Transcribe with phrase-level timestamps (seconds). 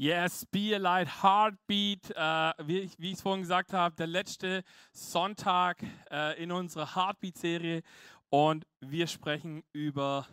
[0.00, 2.10] Yes, Be a Light, Heartbeat.
[2.16, 7.82] Äh, wie, ich, es vorhin gesagt habe, der letzte Sonntag äh, in unserer Heartbeat-Serie
[8.30, 10.26] und wir sprechen über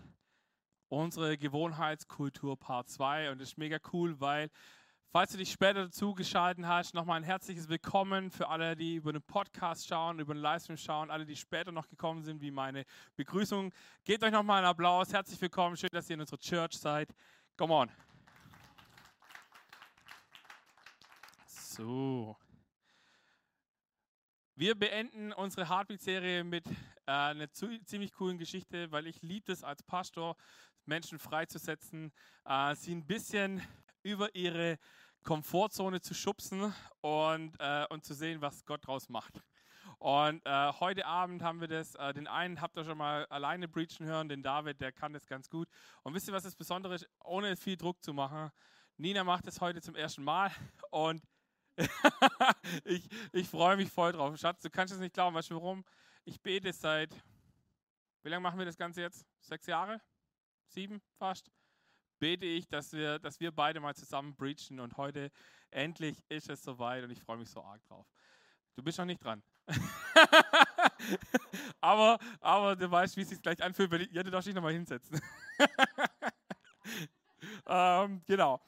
[0.87, 4.49] unsere Gewohnheitskultur Part 2 und das ist mega cool, weil
[5.11, 9.21] falls du dich später dazu hast, nochmal ein herzliches Willkommen für alle, die über den
[9.21, 12.85] Podcast schauen, über den Livestream schauen, alle, die später noch gekommen sind, wie meine
[13.17, 13.73] Begrüßung.
[14.05, 17.13] Gebt euch nochmal einen Applaus, herzlich willkommen, schön, dass ihr in unserer Church seid.
[17.57, 18.06] Come on.
[21.77, 22.35] So.
[24.55, 26.71] Wir beenden unsere Heartbeat-Serie mit äh,
[27.05, 30.35] einer ziemlich coolen Geschichte, weil ich liebe es als Pastor,
[30.85, 32.11] Menschen freizusetzen,
[32.45, 33.61] äh, sie ein bisschen
[34.01, 34.79] über ihre
[35.23, 39.39] Komfortzone zu schubsen und, äh, und zu sehen, was Gott daraus macht.
[39.99, 43.67] Und äh, heute Abend haben wir das, äh, den einen habt ihr schon mal alleine
[43.67, 45.69] breachen hören, den David, der kann das ganz gut.
[46.01, 47.07] Und wisst ihr, was das Besondere ist?
[47.23, 48.49] Ohne viel Druck zu machen.
[48.95, 50.51] Nina macht das heute zum ersten Mal
[50.89, 51.21] und
[52.85, 54.37] ich, ich freue mich voll drauf.
[54.37, 55.35] Schatz, du kannst es nicht glauben.
[55.35, 55.83] Weißt du warum?
[56.25, 57.13] Ich bete seit,
[58.23, 59.25] wie lange machen wir das Ganze jetzt?
[59.39, 60.01] Sechs Jahre?
[60.67, 61.49] Sieben fast?
[62.19, 65.31] Bete ich, dass wir, dass wir beide mal zusammen breachen und heute
[65.69, 68.07] endlich ist es soweit und ich freue mich so arg drauf.
[68.75, 69.43] Du bist noch nicht dran.
[71.81, 74.55] aber, aber du weißt, wie es sich gleich anfühlt, wenn ich, ja, du darfst dich
[74.55, 75.21] nochmal hinsetzen.
[77.67, 78.61] ähm, genau.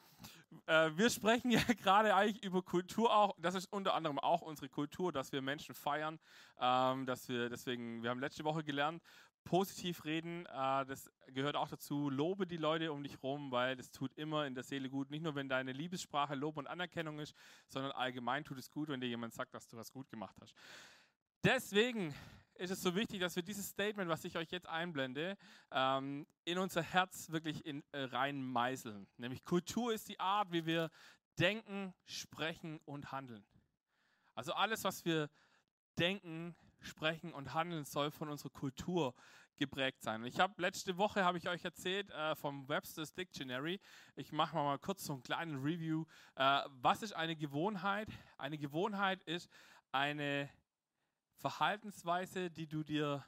[0.70, 3.34] Äh, wir sprechen ja gerade eigentlich über Kultur auch.
[3.38, 6.20] Das ist unter anderem auch unsere Kultur, dass wir Menschen feiern.
[6.60, 9.02] Ähm, dass wir deswegen, wir haben letzte Woche gelernt,
[9.42, 12.08] positiv reden, äh, das gehört auch dazu.
[12.08, 15.10] Lobe die Leute um dich rum, weil das tut immer in der Seele gut.
[15.10, 17.34] Nicht nur, wenn deine Liebessprache Lob und Anerkennung ist,
[17.66, 20.54] sondern allgemein tut es gut, wenn dir jemand sagt, dass du was gut gemacht hast.
[21.42, 22.14] Deswegen
[22.60, 25.38] ist es so wichtig, dass wir dieses Statement, was ich euch jetzt einblende,
[25.70, 29.06] ähm, in unser Herz wirklich in, äh, rein meißeln.
[29.16, 30.90] Nämlich Kultur ist die Art, wie wir
[31.38, 33.44] denken, sprechen und handeln.
[34.34, 35.30] Also alles, was wir
[35.98, 39.14] denken, sprechen und handeln, soll von unserer Kultur
[39.56, 40.24] geprägt sein.
[40.24, 43.78] ich habe letzte Woche habe ich euch erzählt äh, vom Webster's Dictionary.
[44.16, 46.06] Ich mache mal, mal kurz so einen kleinen Review.
[46.36, 48.08] Äh, was ist eine Gewohnheit?
[48.38, 49.50] Eine Gewohnheit ist
[49.92, 50.48] eine
[51.40, 53.24] Verhaltensweise, die du dir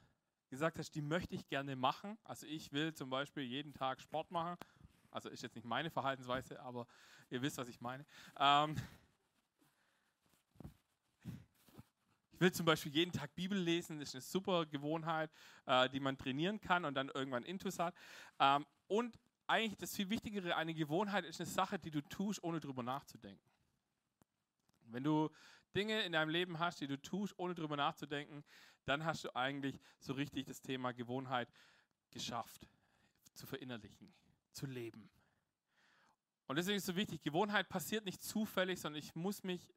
[0.51, 2.15] gesagt hast, die möchte ich gerne machen.
[2.23, 4.55] Also ich will zum Beispiel jeden Tag Sport machen.
[5.09, 6.85] Also ist jetzt nicht meine Verhaltensweise, aber
[7.31, 8.05] ihr wisst, was ich meine.
[8.39, 8.75] Ähm
[12.33, 13.97] ich will zum Beispiel jeden Tag Bibel lesen.
[13.97, 15.31] Das ist eine super Gewohnheit,
[15.65, 17.95] äh, die man trainieren kann und dann irgendwann Intus hat.
[18.39, 22.59] Ähm und eigentlich das viel Wichtigere, eine Gewohnheit ist eine Sache, die du tust, ohne
[22.59, 23.43] drüber nachzudenken.
[24.85, 25.31] Wenn du
[25.75, 28.43] Dinge in deinem Leben hast, die du tust, ohne drüber nachzudenken,
[28.85, 31.49] dann hast du eigentlich so richtig das Thema Gewohnheit
[32.11, 32.67] geschafft,
[33.33, 34.13] zu verinnerlichen,
[34.51, 35.09] zu leben.
[36.47, 39.67] Und deswegen ist es so wichtig, Gewohnheit passiert nicht zufällig, sondern ich muss mich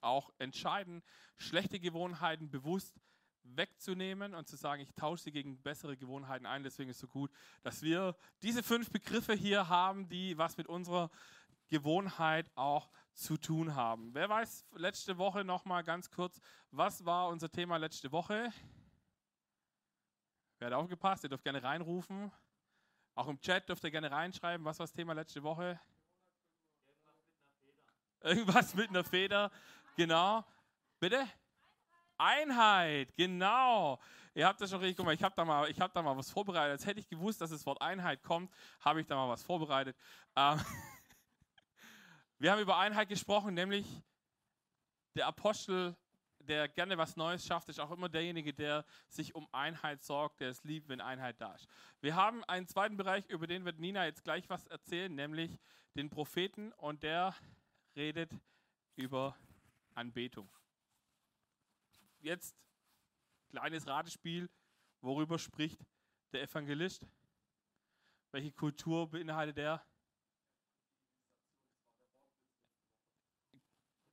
[0.00, 1.02] auch entscheiden,
[1.36, 2.98] schlechte Gewohnheiten bewusst
[3.42, 6.62] wegzunehmen und zu sagen, ich tausche sie gegen bessere Gewohnheiten ein.
[6.62, 7.30] Deswegen ist es so gut,
[7.62, 11.10] dass wir diese fünf Begriffe hier haben, die was mit unserer
[11.68, 14.14] Gewohnheit auch zu tun haben.
[14.14, 18.50] Wer weiß letzte Woche noch mal ganz kurz, was war unser Thema letzte Woche?
[20.58, 21.24] Wer hat aufgepasst?
[21.24, 22.32] Ihr dürft gerne reinrufen.
[23.14, 25.78] Auch im Chat dürft ihr gerne reinschreiben, was war das Thema letzte Woche?
[28.20, 29.50] Irgendwas mit einer Feder.
[29.96, 30.44] Genau.
[30.98, 31.26] Bitte?
[32.16, 33.98] Einheit, genau.
[34.34, 35.14] Ihr habt das schon richtig gemacht.
[35.14, 36.72] Ich habe da, mal, hab da mal was vorbereitet.
[36.72, 39.96] Als hätte ich gewusst, dass das Wort Einheit kommt, habe ich da mal was vorbereitet.
[40.36, 40.60] Ähm
[42.40, 43.86] Wir haben über Einheit gesprochen, nämlich
[45.14, 45.94] der Apostel,
[46.38, 50.48] der gerne was Neues schafft, ist auch immer derjenige, der sich um Einheit sorgt, der
[50.48, 51.68] es liebt, wenn Einheit da ist.
[52.00, 55.58] Wir haben einen zweiten Bereich, über den wird Nina jetzt gleich was erzählen, nämlich
[55.96, 57.36] den Propheten und der
[57.94, 58.32] redet
[58.96, 59.36] über
[59.94, 60.50] Anbetung.
[62.20, 62.56] Jetzt
[63.50, 64.48] kleines Ratespiel,
[65.02, 65.84] worüber spricht
[66.32, 67.06] der Evangelist?
[68.32, 69.84] Welche Kultur beinhaltet er?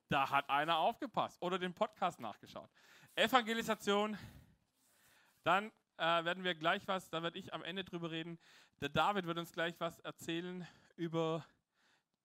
[0.10, 2.70] Da hat einer aufgepasst oder den Podcast nachgeschaut.
[3.16, 4.18] Evangelisation,
[5.44, 8.40] dann äh, werden wir gleich was, da werde ich am Ende drüber reden.
[8.80, 11.46] Der David wird uns gleich was erzählen über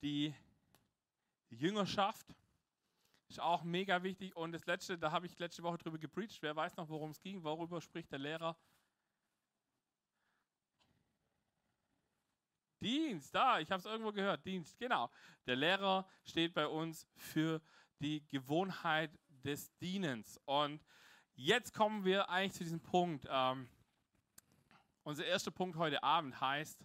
[0.02, 0.34] die
[1.50, 2.26] Jüngerschaft.
[3.28, 4.36] Ist auch mega wichtig.
[4.36, 6.42] Und das letzte, da habe ich letzte Woche drüber gepreacht.
[6.42, 7.42] Wer weiß noch, worum es ging?
[7.42, 8.56] Worüber spricht der Lehrer?
[12.82, 15.10] Dienst, da, ich habe es irgendwo gehört, Dienst, genau.
[15.46, 17.60] Der Lehrer steht bei uns für
[18.00, 19.10] die Gewohnheit
[19.44, 20.40] des Dienens.
[20.44, 20.80] Und
[21.34, 23.26] jetzt kommen wir eigentlich zu diesem Punkt.
[23.28, 23.68] Ähm,
[25.04, 26.84] unser erster Punkt heute Abend heißt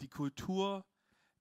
[0.00, 0.84] die Kultur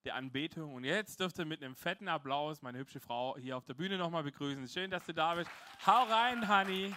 [0.04, 0.74] der Anbetung.
[0.74, 3.98] Und jetzt dürft ihr mit einem fetten Applaus meine hübsche Frau hier auf der Bühne
[3.98, 4.68] nochmal begrüßen.
[4.68, 5.52] Schön, dass du da bist.
[5.86, 6.94] Hau rein, Honey.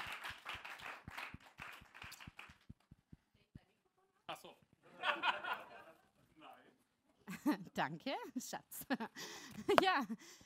[7.74, 8.86] Danke, Schatz.
[9.82, 10.04] ja,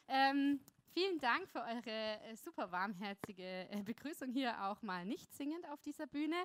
[0.09, 0.61] ähm,
[0.93, 5.81] vielen Dank für eure äh, super warmherzige äh, Begrüßung hier auch mal nicht singend auf
[5.83, 6.37] dieser Bühne.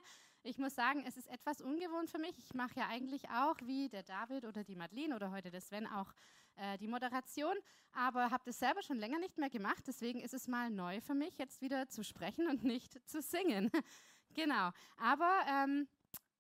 [0.44, 2.38] Ich muss sagen, es ist etwas ungewohnt für mich.
[2.38, 5.86] Ich mache ja eigentlich auch wie der David oder die Madeline oder heute der Sven
[5.86, 6.14] auch
[6.56, 7.56] äh, die Moderation,
[7.92, 9.84] aber habe das selber schon länger nicht mehr gemacht.
[9.86, 13.70] Deswegen ist es mal neu für mich, jetzt wieder zu sprechen und nicht zu singen.
[14.34, 14.72] genau.
[14.98, 15.88] Aber ähm,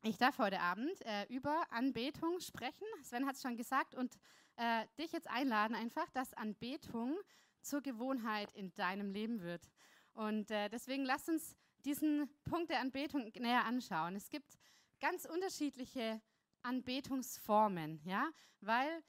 [0.02, 2.86] ich darf heute Abend äh, über Anbetung sprechen.
[3.04, 4.18] Sven hat es schon gesagt und
[4.56, 7.18] äh, dich jetzt einladen einfach, dass Anbetung
[7.62, 9.70] zur Gewohnheit in deinem Leben wird.
[10.14, 11.56] Und äh, deswegen lass uns
[11.86, 14.16] diesen Punkt der Anbetung näher anschauen.
[14.16, 14.58] Es gibt
[15.00, 16.22] ganz unterschiedliche
[16.62, 18.30] Anbetungsformen, ja,
[18.62, 19.04] weil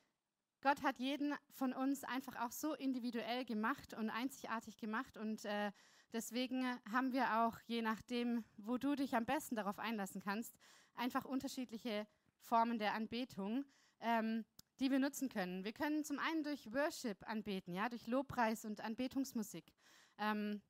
[0.60, 5.72] Gott hat jeden von uns einfach auch so individuell gemacht und einzigartig gemacht und äh,
[6.12, 10.58] deswegen haben wir auch, je nachdem, wo du dich am besten darauf einlassen kannst,
[10.94, 12.06] einfach unterschiedliche
[12.38, 13.64] Formen der Anbetung,
[14.00, 14.44] ähm,
[14.78, 15.64] die wir nutzen können.
[15.64, 19.72] Wir können zum einen durch Worship anbeten, ja, durch Lobpreis und Anbetungsmusik.
[20.19, 20.62] Ähm,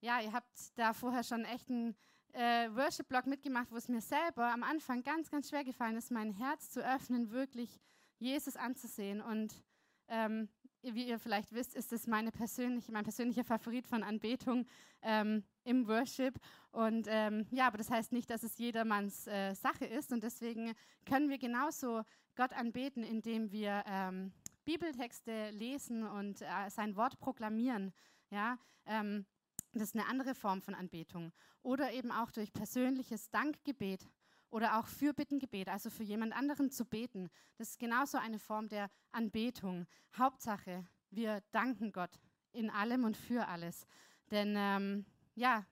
[0.00, 1.94] ja, ihr habt da vorher schon echt einen
[2.32, 6.32] äh, Worship-Blog mitgemacht, wo es mir selber am Anfang ganz, ganz schwer gefallen ist, mein
[6.32, 7.80] Herz zu öffnen, wirklich
[8.18, 9.20] Jesus anzusehen.
[9.20, 9.62] Und
[10.08, 10.48] ähm,
[10.82, 14.66] wie ihr vielleicht wisst, ist es meine persönliche, mein persönlicher Favorit von Anbetung
[15.02, 16.38] ähm, im Worship.
[16.70, 20.12] Und ähm, ja, aber das heißt nicht, dass es jedermanns äh, Sache ist.
[20.12, 20.72] Und deswegen
[21.06, 22.02] können wir genauso
[22.34, 24.32] Gott anbeten, indem wir ähm,
[24.64, 27.92] Bibeltexte lesen und äh, sein Wort proklamieren.
[28.30, 29.26] Ja, ähm,
[29.72, 31.32] das ist eine andere Form von Anbetung.
[31.62, 34.08] Oder eben auch durch persönliches Dankgebet
[34.50, 37.30] oder auch Fürbittengebet, also für jemand anderen zu beten.
[37.56, 39.86] Das ist genauso eine Form der Anbetung.
[40.16, 42.20] Hauptsache, wir danken Gott
[42.52, 43.86] in allem und für alles.
[44.30, 45.64] Denn ähm, ja,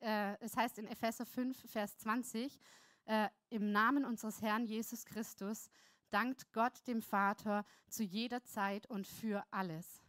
[0.00, 2.58] äh, es heißt in Epheser 5, Vers 20,
[3.06, 5.70] äh, im Namen unseres Herrn Jesus Christus
[6.10, 10.02] dankt Gott dem Vater zu jeder Zeit und für alles.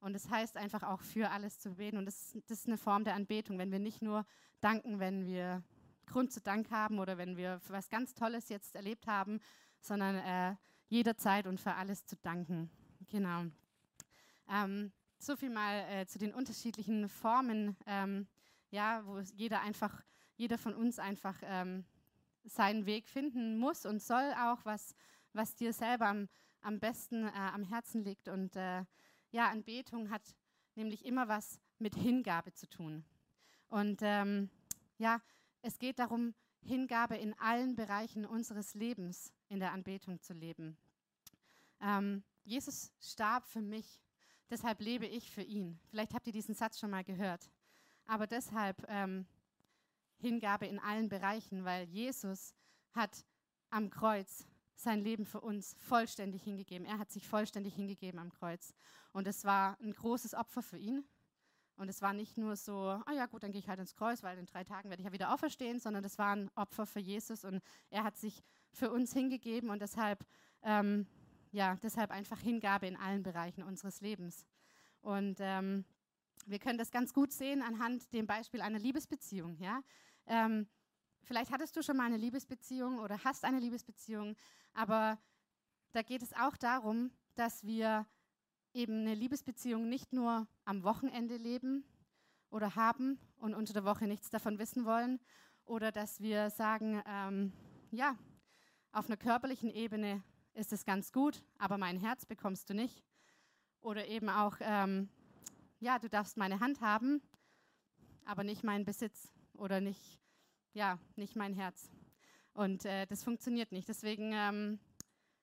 [0.00, 1.98] Und es das heißt einfach auch für alles zu beten.
[1.98, 4.24] Und das, das, ist eine Form der Anbetung, wenn wir nicht nur
[4.60, 5.62] danken, wenn wir
[6.06, 9.40] Grund zu Dank haben oder wenn wir für was ganz Tolles jetzt erlebt haben,
[9.80, 10.56] sondern äh,
[10.88, 12.70] jederzeit und für alles zu danken.
[13.06, 13.44] Genau.
[14.48, 18.26] Ähm, so viel mal äh, zu den unterschiedlichen Formen, ähm,
[18.70, 20.02] ja, wo jeder einfach,
[20.36, 21.84] jeder von uns einfach ähm,
[22.44, 24.94] seinen Weg finden muss und soll auch, was,
[25.32, 26.28] was dir selber am,
[26.62, 28.28] am besten äh, am Herzen liegt.
[28.28, 28.84] Und äh,
[29.30, 30.22] ja, Anbetung hat
[30.74, 33.04] nämlich immer was mit Hingabe zu tun.
[33.68, 34.50] Und ähm,
[34.98, 35.20] ja,
[35.62, 40.76] es geht darum, Hingabe in allen Bereichen unseres Lebens in der Anbetung zu leben.
[41.80, 44.02] Ähm, Jesus starb für mich,
[44.50, 45.78] deshalb lebe ich für ihn.
[45.88, 47.50] Vielleicht habt ihr diesen Satz schon mal gehört.
[48.10, 49.24] Aber deshalb ähm,
[50.16, 52.56] Hingabe in allen Bereichen, weil Jesus
[52.92, 53.24] hat
[53.70, 56.88] am Kreuz sein Leben für uns vollständig hingegeben.
[56.88, 58.74] Er hat sich vollständig hingegeben am Kreuz.
[59.12, 61.04] Und es war ein großes Opfer für ihn.
[61.76, 64.24] Und es war nicht nur so, ah ja gut, dann gehe ich halt ins Kreuz,
[64.24, 66.98] weil in drei Tagen werde ich ja wieder auferstehen, sondern es war ein Opfer für
[66.98, 68.42] Jesus und er hat sich
[68.72, 70.26] für uns hingegeben und deshalb,
[70.62, 71.06] ähm,
[71.52, 74.44] ja, deshalb einfach Hingabe in allen Bereichen unseres Lebens.
[75.00, 75.84] Und ähm,
[76.46, 79.56] wir können das ganz gut sehen anhand dem Beispiel einer Liebesbeziehung.
[79.58, 79.82] Ja?
[80.26, 80.66] Ähm,
[81.22, 84.36] vielleicht hattest du schon mal eine Liebesbeziehung oder hast eine Liebesbeziehung,
[84.72, 85.18] aber
[85.92, 88.06] da geht es auch darum, dass wir
[88.72, 91.84] eben eine Liebesbeziehung nicht nur am Wochenende leben
[92.50, 95.20] oder haben und unter der Woche nichts davon wissen wollen
[95.64, 97.52] oder dass wir sagen, ähm,
[97.90, 98.16] ja,
[98.92, 100.22] auf einer körperlichen Ebene
[100.54, 103.04] ist es ganz gut, aber mein Herz bekommst du nicht.
[103.80, 105.08] Oder eben auch, ähm,
[105.80, 107.22] ja, du darfst meine Hand haben,
[108.24, 110.20] aber nicht meinen Besitz oder nicht,
[110.74, 111.90] ja, nicht mein Herz.
[112.52, 113.88] Und äh, das funktioniert nicht.
[113.88, 114.78] Deswegen, ähm,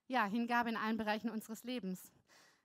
[0.08, 2.12] ja, Hingabe in allen Bereichen unseres Lebens.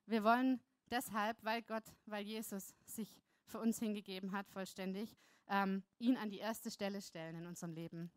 [0.06, 0.60] Wir wollen
[0.90, 5.16] deshalb, weil Gott, weil Jesus sich für uns hingegeben hat, vollständig,
[5.48, 8.12] ähm, ihn an die erste Stelle stellen in unserem Leben.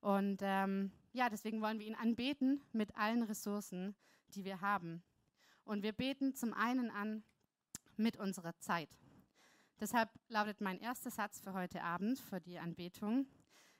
[0.00, 3.94] Und ähm, ja, deswegen wollen wir ihn anbeten mit allen Ressourcen,
[4.28, 5.02] die wir haben.
[5.64, 7.22] Und wir beten zum einen an
[8.00, 8.88] mit unserer Zeit.
[9.78, 13.26] Deshalb lautet mein erster Satz für heute Abend, für die Anbetung.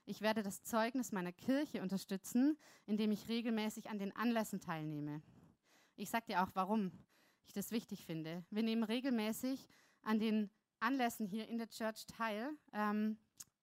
[0.05, 5.21] Ich werde das Zeugnis meiner Kirche unterstützen, indem ich regelmäßig an den Anlässen teilnehme.
[5.95, 6.91] Ich sage dir auch warum
[7.45, 8.43] ich das wichtig finde.
[8.49, 9.67] Wir nehmen regelmäßig
[10.01, 10.49] an den
[10.79, 13.17] Anlässen hier in der Church teil, ähm,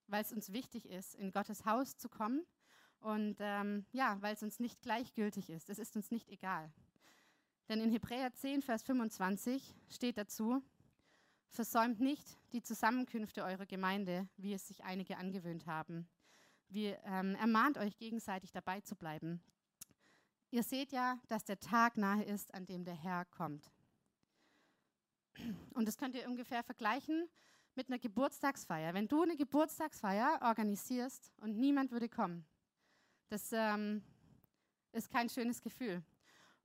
[0.07, 2.47] weil es uns wichtig ist, in Gottes Haus zu kommen
[3.01, 5.71] und ähm, ja, weil es uns nicht gleichgültig ist.
[5.71, 6.73] Es ist uns nicht egal.
[7.69, 10.63] Denn in Hebräer 10, Vers 25 steht dazu,
[11.51, 16.09] versäumt nicht die Zusammenkünfte eurer Gemeinde, wie es sich einige angewöhnt haben.
[16.69, 19.43] Wir ähm, ermahnt euch gegenseitig dabei zu bleiben.
[20.51, 23.71] Ihr seht ja, dass der Tag nahe ist, an dem der Herr kommt.
[25.75, 27.29] Und das könnt ihr ungefähr vergleichen
[27.75, 28.95] mit einer Geburtstagsfeier.
[28.95, 32.47] Wenn du eine Geburtstagsfeier organisierst und niemand würde kommen,
[33.29, 34.03] das ähm,
[34.93, 36.03] ist kein schönes Gefühl.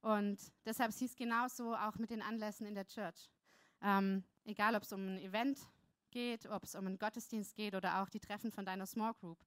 [0.03, 3.31] Und deshalb siehst es genauso auch mit den Anlässen in der Church.
[3.81, 5.57] Ähm, egal, ob es um ein Event
[6.12, 9.39] geht, ob es um einen Gottesdienst geht oder auch die Treffen von deiner Small Group.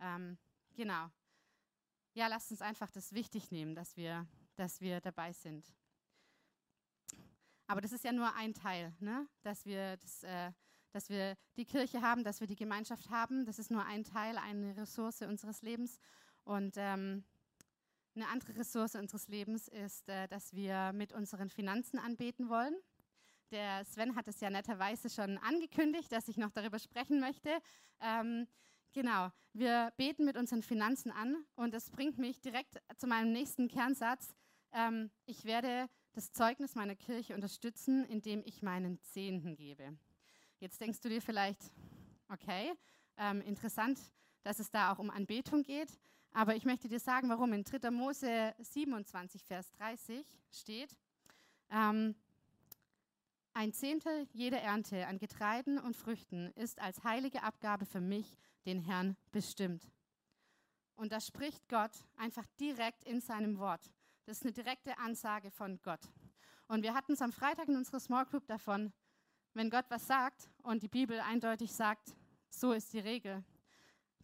[0.00, 0.36] Ähm,
[0.74, 1.10] genau.
[2.12, 5.72] Ja, lasst uns einfach das wichtig nehmen, dass wir, dass wir dabei sind.
[7.66, 9.26] Aber das ist ja nur ein Teil, ne?
[9.40, 10.52] dass, wir das, äh,
[10.90, 13.46] dass wir die Kirche haben, dass wir die Gemeinschaft haben.
[13.46, 15.98] Das ist nur ein Teil, eine Ressource unseres Lebens.
[16.44, 17.24] Und ähm,
[18.14, 22.74] eine andere Ressource unseres Lebens ist, äh, dass wir mit unseren Finanzen anbeten wollen.
[23.50, 27.50] Der Sven hat es ja netterweise schon angekündigt, dass ich noch darüber sprechen möchte.
[28.00, 28.46] Ähm,
[28.92, 33.68] genau, wir beten mit unseren Finanzen an und das bringt mich direkt zu meinem nächsten
[33.68, 34.34] Kernsatz.
[34.72, 39.98] Ähm, ich werde das Zeugnis meiner Kirche unterstützen, indem ich meinen Zehnten gebe.
[40.58, 41.72] Jetzt denkst du dir vielleicht,
[42.28, 42.72] okay,
[43.18, 43.98] ähm, interessant,
[44.42, 45.98] dass es da auch um Anbetung geht.
[46.32, 47.52] Aber ich möchte dir sagen, warum.
[47.52, 47.90] In 3.
[47.90, 50.96] Mose 27, Vers 30 steht,
[51.70, 52.14] ähm,
[53.54, 58.80] ein Zehntel jeder Ernte an Getreiden und Früchten ist als heilige Abgabe für mich, den
[58.80, 59.90] Herrn, bestimmt.
[60.96, 63.92] Und da spricht Gott einfach direkt in seinem Wort.
[64.24, 66.00] Das ist eine direkte Ansage von Gott.
[66.68, 68.92] Und wir hatten es am Freitag in unserer Small Group davon,
[69.52, 72.14] wenn Gott was sagt und die Bibel eindeutig sagt,
[72.48, 73.44] so ist die Regel,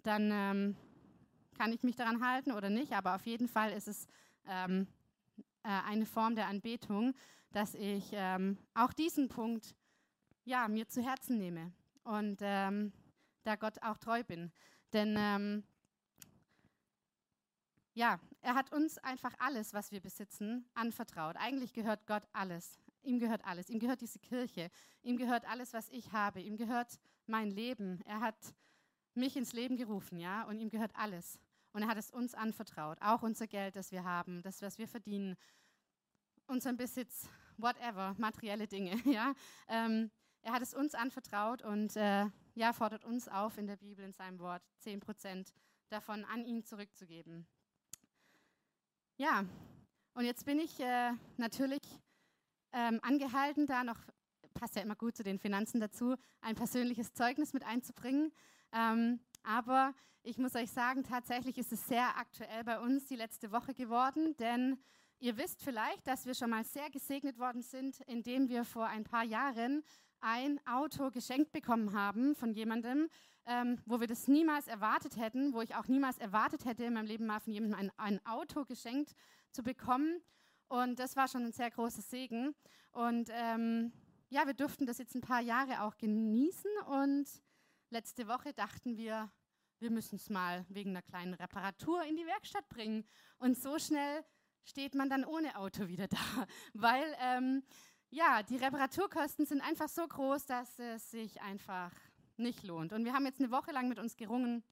[0.03, 0.77] dann ähm,
[1.59, 4.07] kann ich mich daran halten oder nicht, aber auf jeden Fall ist es
[4.47, 4.87] ähm,
[5.65, 7.15] äh, eine Form der Anbetung,
[7.51, 9.75] dass ich ähm, auch diesen Punkt
[10.45, 11.73] ja, mir zu Herzen nehme
[12.05, 12.93] und ähm,
[13.43, 14.53] da Gott auch treu bin.
[14.93, 15.65] Denn ähm,
[17.95, 21.37] ja, er hat uns einfach alles, was wir besitzen, anvertraut.
[21.37, 22.79] Eigentlich gehört Gott alles.
[23.03, 23.69] Ihm gehört alles.
[23.69, 24.71] Ihm gehört diese Kirche.
[25.03, 26.41] Ihm gehört alles, was ich habe.
[26.41, 28.01] Ihm gehört mein Leben.
[28.05, 28.37] Er hat
[29.15, 31.41] mich ins Leben gerufen, ja, und ihm gehört alles.
[31.79, 34.89] Und er hat es uns anvertraut, auch unser Geld, das wir haben, das, was wir
[34.89, 35.37] verdienen,
[36.49, 38.97] unseren Besitz, whatever, materielle Dinge.
[39.05, 39.33] Ja?
[39.69, 40.11] Ähm,
[40.43, 44.13] er hat es uns anvertraut und äh, ja, fordert uns auf in der Bibel, in
[44.13, 45.55] seinem Wort, 10 Prozent
[45.89, 47.47] davon an ihn zurückzugeben.
[49.17, 49.45] Ja,
[50.15, 51.83] und jetzt bin ich äh, natürlich
[52.73, 54.01] ähm, angehalten, da noch,
[54.53, 58.33] passt ja immer gut zu den Finanzen dazu, ein persönliches Zeugnis mit einzubringen.
[58.73, 63.51] Ähm, aber ich muss euch sagen, tatsächlich ist es sehr aktuell bei uns die letzte
[63.53, 64.79] Woche geworden, denn
[65.21, 69.05] ihr wisst vielleicht, dass wir schon mal sehr gesegnet worden sind, indem wir vor ein
[69.05, 69.83] paar Jahren
[70.21, 73.09] ein Auto geschenkt bekommen haben von jemandem,
[73.47, 77.07] ähm, wo wir das niemals erwartet hätten, wo ich auch niemals erwartet hätte, in meinem
[77.07, 79.15] Leben mal von jemandem ein, ein Auto geschenkt
[79.53, 80.21] zu bekommen.
[80.69, 82.55] Und das war schon ein sehr großer Segen.
[82.93, 83.93] Und ähm,
[84.29, 86.71] ja, wir durften das jetzt ein paar Jahre auch genießen.
[86.87, 87.27] Und
[87.91, 89.31] letzte Woche dachten wir,
[89.79, 93.05] wir müssen es mal wegen einer kleinen Reparatur in die Werkstatt bringen.
[93.39, 94.25] Und so schnell
[94.65, 96.19] steht man dann ohne Auto wieder da,
[96.75, 97.63] weil ähm,
[98.11, 101.93] ja, die Reparaturkosten sind einfach so groß, dass es sich einfach
[102.37, 102.93] nicht lohnt.
[102.93, 104.65] Und wir haben jetzt eine Woche lang mit uns gerungen,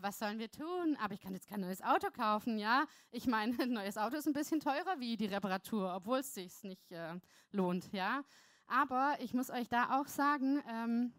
[0.00, 0.96] was sollen wir tun?
[1.00, 2.86] Aber ich kann jetzt kein neues Auto kaufen, ja?
[3.10, 6.62] Ich meine, ein neues Auto ist ein bisschen teurer wie die Reparatur, obwohl es sich
[6.62, 7.18] nicht äh,
[7.50, 8.24] lohnt, ja?
[8.66, 11.12] Aber ich muss euch da auch sagen, ähm,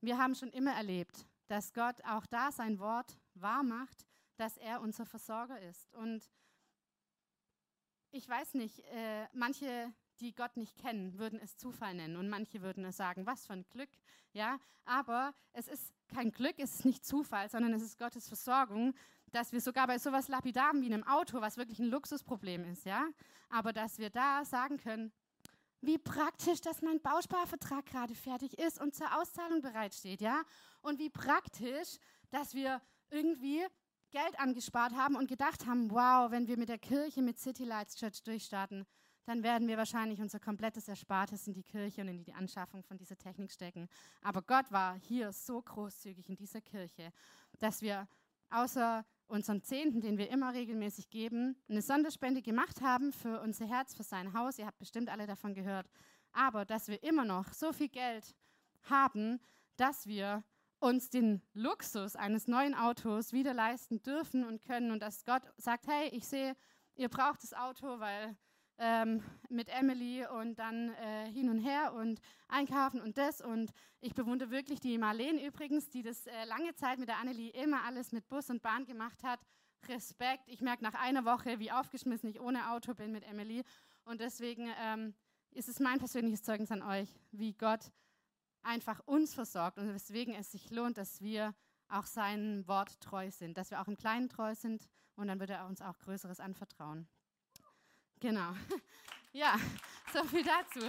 [0.00, 4.80] wir haben schon immer erlebt, dass Gott auch da sein Wort wahr macht, dass er
[4.80, 5.92] unser Versorger ist.
[5.94, 6.30] Und
[8.12, 12.62] ich weiß nicht, äh, manche, die Gott nicht kennen, würden es Zufall nennen und manche
[12.62, 13.90] würden es sagen, was für ein Glück,
[14.32, 14.58] ja.
[14.84, 18.94] Aber es ist kein Glück, es ist nicht Zufall, sondern es ist Gottes Versorgung,
[19.32, 23.08] dass wir sogar bei sowas Lapidarem wie einem Auto, was wirklich ein Luxusproblem ist, ja,
[23.48, 25.12] aber dass wir da sagen können,
[25.80, 30.42] wie praktisch, dass mein Bausparvertrag gerade fertig ist und zur Auszahlung bereitsteht, ja?
[30.82, 31.98] Und wie praktisch,
[32.30, 33.64] dass wir irgendwie
[34.10, 37.96] Geld angespart haben und gedacht haben, wow, wenn wir mit der Kirche, mit City Lights
[37.96, 38.86] Church durchstarten,
[39.24, 42.96] dann werden wir wahrscheinlich unser komplettes Erspartes in die Kirche und in die Anschaffung von
[42.96, 43.88] dieser Technik stecken.
[44.22, 47.12] Aber Gott war hier so großzügig in dieser Kirche,
[47.58, 48.08] dass wir
[48.50, 53.94] außer unseren Zehnten, den wir immer regelmäßig geben, eine Sonderspende gemacht haben für unser Herz,
[53.94, 54.58] für sein Haus.
[54.58, 55.88] Ihr habt bestimmt alle davon gehört.
[56.32, 58.34] Aber dass wir immer noch so viel Geld
[58.88, 59.40] haben,
[59.76, 60.44] dass wir
[60.78, 65.86] uns den Luxus eines neuen Autos wieder leisten dürfen und können und dass Gott sagt,
[65.86, 66.56] hey, ich sehe,
[66.96, 68.36] ihr braucht das Auto, weil
[68.80, 73.40] ähm, mit Emily und dann äh, hin und her und einkaufen und das.
[73.42, 73.70] Und
[74.00, 77.84] ich bewundere wirklich die Marlene übrigens, die das äh, lange Zeit mit der Annelie immer
[77.84, 79.40] alles mit Bus und Bahn gemacht hat.
[79.86, 80.44] Respekt.
[80.46, 83.62] Ich merke nach einer Woche, wie aufgeschmissen ich ohne Auto bin mit Emily.
[84.04, 85.14] Und deswegen ähm,
[85.52, 87.92] ist es mein persönliches Zeugnis an euch, wie Gott
[88.62, 91.54] einfach uns versorgt und weswegen es sich lohnt, dass wir
[91.88, 95.50] auch seinem Wort treu sind, dass wir auch im Kleinen treu sind und dann wird
[95.50, 97.08] er uns auch Größeres anvertrauen.
[98.20, 98.52] Genau.
[99.32, 99.54] Ja,
[100.12, 100.84] so viel dazu.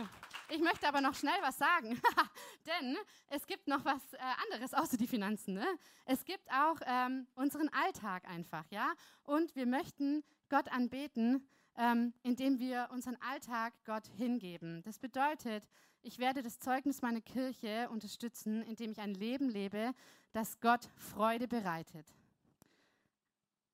[0.49, 2.01] Ich möchte aber noch schnell was sagen,
[2.65, 2.97] denn
[3.29, 5.53] es gibt noch was äh, anderes außer die Finanzen.
[5.53, 5.67] Ne?
[6.05, 8.93] Es gibt auch ähm, unseren Alltag einfach, ja.
[9.21, 11.47] Und wir möchten Gott anbeten,
[11.77, 14.81] ähm, indem wir unseren Alltag Gott hingeben.
[14.81, 15.63] Das bedeutet,
[16.01, 19.93] ich werde das Zeugnis meiner Kirche unterstützen, indem ich ein Leben lebe,
[20.33, 22.07] das Gott Freude bereitet.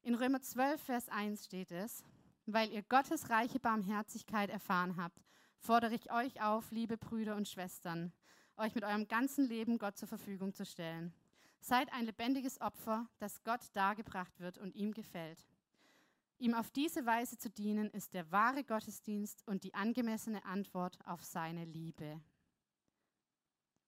[0.04, 2.04] In Römer 12, Vers 1 steht es,
[2.48, 5.22] weil ihr Gottes reiche Barmherzigkeit erfahren habt,
[5.60, 8.14] fordere ich euch auf, liebe Brüder und Schwestern,
[8.56, 11.14] euch mit eurem ganzen Leben Gott zur Verfügung zu stellen.
[11.60, 15.46] Seid ein lebendiges Opfer, das Gott dargebracht wird und ihm gefällt.
[16.40, 21.24] Ihm auf diese Weise zu dienen, ist der wahre Gottesdienst und die angemessene Antwort auf
[21.24, 22.22] seine Liebe.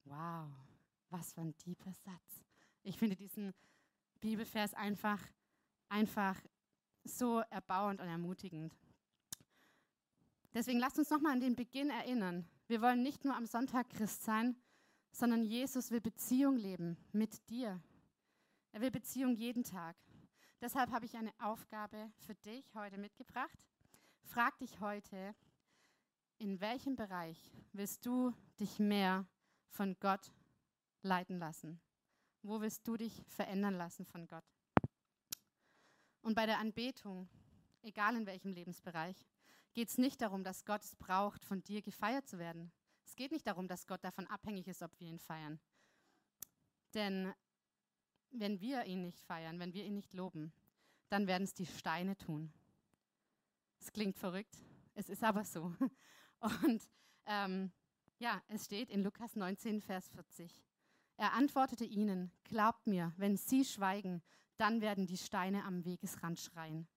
[0.04, 0.50] Wow,
[1.10, 2.44] was für ein tiefer Satz.
[2.82, 3.54] Ich finde diesen
[4.20, 5.22] Bibelvers einfach,
[5.90, 6.42] einfach
[7.12, 8.74] so erbauend und ermutigend.
[10.54, 12.48] Deswegen lasst uns nochmal an den Beginn erinnern.
[12.68, 14.56] Wir wollen nicht nur am Sonntag Christ sein,
[15.12, 17.82] sondern Jesus will Beziehung leben mit dir.
[18.72, 19.96] Er will Beziehung jeden Tag.
[20.62, 23.66] Deshalb habe ich eine Aufgabe für dich heute mitgebracht.
[24.24, 25.34] Frag dich heute,
[26.38, 27.38] in welchem Bereich
[27.74, 29.26] willst du dich mehr
[29.70, 30.32] von Gott
[31.02, 31.80] leiten lassen?
[32.42, 34.46] Wo willst du dich verändern lassen von Gott?
[36.22, 37.30] Und bei der Anbetung,
[37.82, 39.26] egal in welchem Lebensbereich,
[39.74, 42.72] geht es nicht darum, dass Gott es braucht, von dir gefeiert zu werden.
[43.06, 45.60] Es geht nicht darum, dass Gott davon abhängig ist, ob wir ihn feiern.
[46.94, 47.34] Denn
[48.32, 50.52] wenn wir ihn nicht feiern, wenn wir ihn nicht loben,
[51.10, 52.52] dann werden es die Steine tun.
[53.80, 54.58] Es klingt verrückt,
[54.94, 55.74] es ist aber so.
[56.64, 56.88] Und
[57.26, 57.72] ähm,
[58.20, 60.64] ja, es steht in Lukas 19, Vers 40.
[61.18, 64.22] Er antwortete ihnen, glaubt mir, wenn sie schweigen,
[64.60, 66.88] dann werden die Steine am Wegesrand schreien.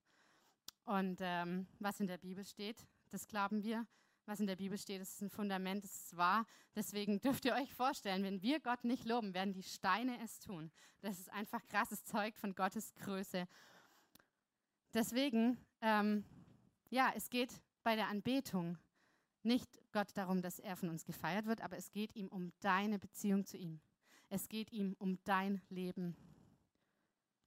[0.85, 3.87] Und ähm, was in der Bibel steht, das glauben wir.
[4.25, 6.45] Was in der Bibel steht, ist ein Fundament, das ist wahr.
[6.75, 10.71] Deswegen dürft ihr euch vorstellen, wenn wir Gott nicht loben, werden die Steine es tun.
[11.01, 13.47] Das ist einfach krasses Zeug von Gottes Größe.
[14.93, 16.23] Deswegen, ähm,
[16.89, 18.77] ja, es geht bei der Anbetung
[19.41, 22.99] nicht Gott darum, dass er von uns gefeiert wird, aber es geht ihm um deine
[22.99, 23.81] Beziehung zu ihm.
[24.29, 26.15] Es geht ihm um dein Leben.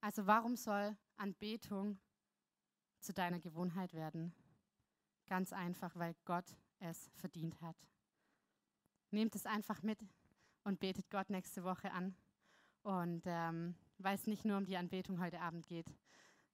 [0.07, 1.99] Also warum soll Anbetung
[3.01, 4.33] zu deiner Gewohnheit werden?
[5.27, 6.45] Ganz einfach, weil Gott
[6.79, 7.75] es verdient hat.
[9.11, 9.99] Nehmt es einfach mit
[10.63, 12.15] und betet Gott nächste Woche an.
[12.83, 15.87] Und ähm, weil es nicht nur um die Anbetung heute Abend geht,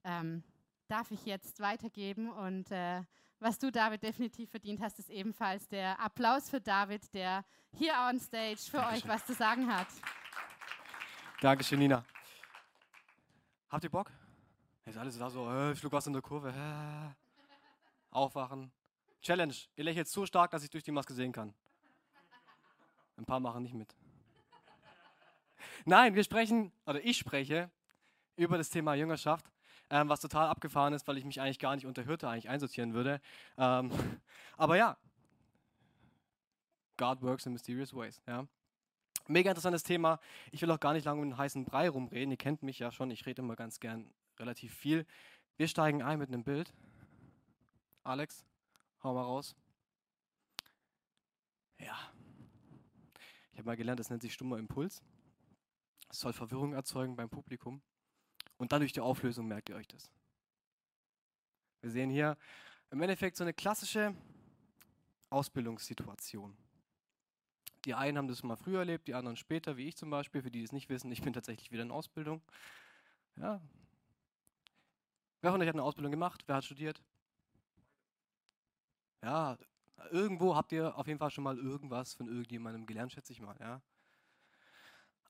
[0.04, 0.44] ähm,
[0.88, 2.32] darf ich jetzt weitergeben.
[2.32, 3.04] Und äh,
[3.38, 8.20] was du, David, definitiv verdient hast, ist ebenfalls der Applaus für David, der hier on
[8.20, 8.98] stage für Dankeschön.
[8.98, 9.90] euch was zu sagen hat.
[11.40, 12.04] Dankeschön, Nina.
[13.74, 14.12] Habt ihr Bock?
[14.86, 16.50] Jetzt alles da so, äh, Schluck was in der Kurve.
[16.50, 17.10] Äh.
[18.12, 18.72] Aufwachen.
[19.20, 19.56] Challenge.
[19.76, 21.56] Ihr lächelt so stark, dass ich durch die Maske sehen kann.
[23.18, 23.96] Ein paar machen nicht mit.
[25.86, 27.72] Nein, wir sprechen, oder ich spreche
[28.36, 29.52] über das Thema Jüngerschaft,
[29.90, 32.94] ähm, was total abgefahren ist, weil ich mich eigentlich gar nicht unter Hirte eigentlich einsortieren
[32.94, 33.20] würde.
[33.58, 33.90] Ähm,
[34.56, 34.98] aber ja,
[36.98, 38.22] God works in mysterious ways.
[38.28, 38.46] Ja.
[39.28, 40.20] Mega interessantes Thema.
[40.52, 42.32] Ich will auch gar nicht lange um den heißen Brei rumreden.
[42.32, 45.06] Ihr kennt mich ja schon, ich rede immer ganz gern relativ viel.
[45.56, 46.74] Wir steigen ein mit einem Bild.
[48.04, 48.46] Alex,
[49.02, 49.56] hau mal raus.
[51.80, 51.98] Ja.
[53.52, 55.02] Ich habe mal gelernt, das nennt sich stummer Impuls.
[56.10, 57.82] Es soll Verwirrung erzeugen beim Publikum.
[58.58, 60.12] Und dann durch die Auflösung merkt ihr euch das.
[61.82, 62.38] Wir sehen hier
[62.92, 64.16] im Endeffekt so eine klassische
[65.30, 66.56] Ausbildungssituation.
[67.86, 70.42] Die einen haben das mal früher erlebt, die anderen später, wie ich zum Beispiel.
[70.42, 72.42] Für die, die es nicht wissen, ich bin tatsächlich wieder in Ausbildung.
[73.36, 73.62] Ja.
[75.42, 76.44] Wer von euch hat eine Ausbildung gemacht?
[76.48, 77.02] Wer hat studiert?
[79.22, 79.58] Ja,
[80.12, 83.58] irgendwo habt ihr auf jeden Fall schon mal irgendwas von irgendjemandem gelernt, schätze ich mal.
[83.60, 83.82] Ja.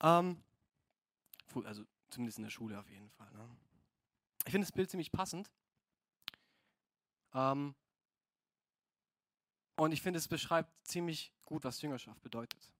[0.00, 0.42] Ähm,
[1.64, 3.30] also zumindest in der Schule auf jeden Fall.
[3.32, 3.48] Ne?
[4.46, 5.50] Ich finde das Bild ziemlich passend.
[7.32, 7.74] Ähm,
[9.76, 12.70] und ich finde, es beschreibt ziemlich gut, was Jüngerschaft bedeutet.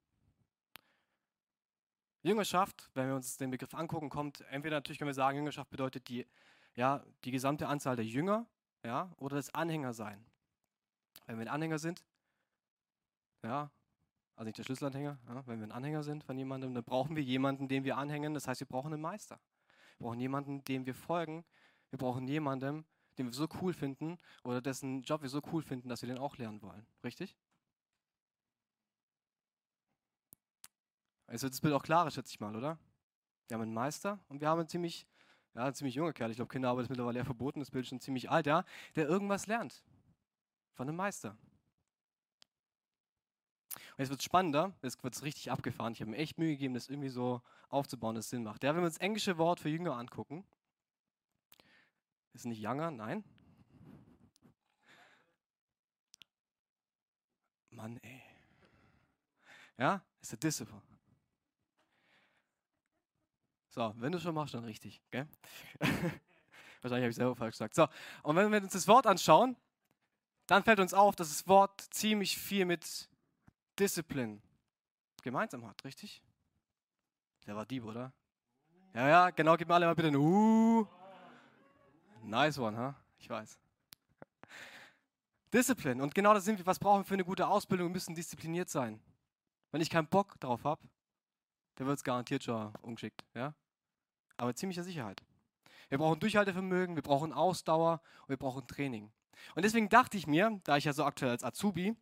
[2.22, 6.08] Jüngerschaft, wenn wir uns den Begriff angucken, kommt entweder natürlich können wir sagen, Jüngerschaft bedeutet
[6.08, 6.26] die,
[6.74, 8.46] ja, die gesamte Anzahl der Jünger
[8.82, 10.24] ja, oder das Anhängersein.
[11.26, 12.04] Wenn wir ein Anhänger sind,
[13.42, 13.70] ja,
[14.36, 17.22] also nicht der Schlüsselanhänger, ja, wenn wir ein Anhänger sind von jemandem, dann brauchen wir
[17.22, 18.34] jemanden, den wir anhängen.
[18.34, 19.38] Das heißt, wir brauchen einen Meister.
[19.98, 21.44] Wir brauchen jemanden, dem wir folgen.
[21.90, 22.84] Wir brauchen jemanden,
[23.18, 26.18] den wir so cool finden oder dessen Job wir so cool finden, dass wir den
[26.18, 26.86] auch lernen wollen.
[27.02, 27.36] Richtig?
[31.30, 32.78] Jetzt wird das Bild auch klarer, schätze ich mal, oder?
[33.48, 35.06] Wir haben einen Meister und wir haben einen ziemlich,
[35.54, 36.30] ja, einen ziemlich junger Kerl.
[36.30, 39.08] Ich glaube, Kinderarbeit ist mittlerweile eher verboten, das Bild ist schon ziemlich alt, ja, der
[39.08, 39.82] irgendwas lernt
[40.74, 41.36] von einem Meister.
[43.96, 45.92] Und jetzt wird es spannender, jetzt wird es richtig abgefahren.
[45.92, 48.62] Ich habe mir echt Mühe gegeben, das irgendwie so aufzubauen, dass es Sinn macht.
[48.64, 50.44] Ja, wenn wir uns das englische Wort für Jünger angucken,
[52.34, 53.24] ist nicht Younger, nein.
[57.70, 58.22] Mann, ey.
[59.78, 60.80] Ja, ist der Disciple.
[63.70, 65.26] So, wenn du schon machst, dann richtig, gell?
[66.80, 67.74] Wahrscheinlich habe ich selber falsch gesagt.
[67.74, 67.88] So,
[68.22, 69.56] und wenn wir uns das Wort anschauen,
[70.46, 73.08] dann fällt uns auf, dass das Wort ziemlich viel mit
[73.78, 74.40] Discipline
[75.22, 76.22] gemeinsam hat, richtig?
[77.46, 78.12] Der war Dieb, oder?
[78.94, 80.86] Ja, ja, genau, gib mir alle mal bitte ein Uh.
[82.24, 82.94] Nice one, huh?
[83.18, 83.58] Ich weiß.
[85.52, 86.02] Discipline.
[86.02, 86.66] Und genau das sind wir.
[86.66, 87.88] Was brauchen wir für eine gute Ausbildung?
[87.88, 89.00] Wir müssen diszipliniert sein.
[89.70, 90.80] Wenn ich keinen Bock drauf habe,
[91.76, 93.24] dann wird es garantiert schon umgeschickt.
[93.34, 93.54] Ja?
[94.36, 95.22] Aber ziemlicher Sicherheit.
[95.88, 99.12] Wir brauchen Durchhaltevermögen, wir brauchen Ausdauer und wir brauchen Training.
[99.54, 101.94] Und deswegen dachte ich mir, da ich ja so aktuell als Azubi,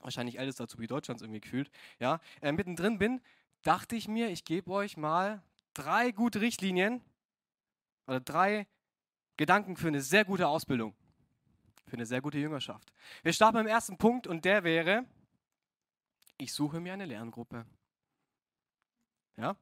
[0.00, 1.70] wahrscheinlich ältester Azubi Deutschlands irgendwie gefühlt,
[2.00, 3.20] ja, äh, mittendrin bin,
[3.62, 7.00] dachte ich mir, ich gebe euch mal drei gute Richtlinien
[8.06, 8.66] oder drei
[9.36, 10.94] Gedanken für eine sehr gute Ausbildung,
[11.86, 12.92] für eine sehr gute Jüngerschaft.
[13.22, 15.04] Wir starten beim ersten Punkt und der wäre,
[16.38, 17.64] ich suche mir eine Lerngruppe.
[19.36, 19.56] Ja?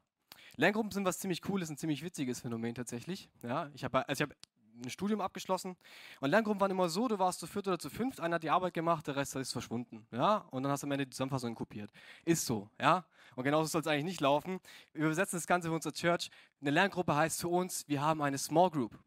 [0.57, 3.31] Lerngruppen sind was ziemlich cooles, ein ziemlich witziges Phänomen tatsächlich.
[3.43, 3.71] Ja?
[3.75, 4.35] Ich habe also hab
[4.83, 5.77] ein Studium abgeschlossen
[6.21, 8.51] und Lerngruppen waren immer so, du warst zu viert oder zu fünft, einer hat die
[8.51, 10.07] Arbeit gemacht, der Rest ist verschwunden.
[10.11, 10.39] Ja?
[10.51, 11.91] Und dann hast du am Ende die Zusammenfassung kopiert.
[12.25, 12.71] Ist so.
[12.81, 13.05] Ja?
[13.37, 14.61] Und genauso soll es eigentlich nicht laufen.
[14.93, 16.31] Wir übersetzen das Ganze für unsere Church.
[16.61, 18.99] Eine Lerngruppe heißt für uns, wir haben eine Small Group.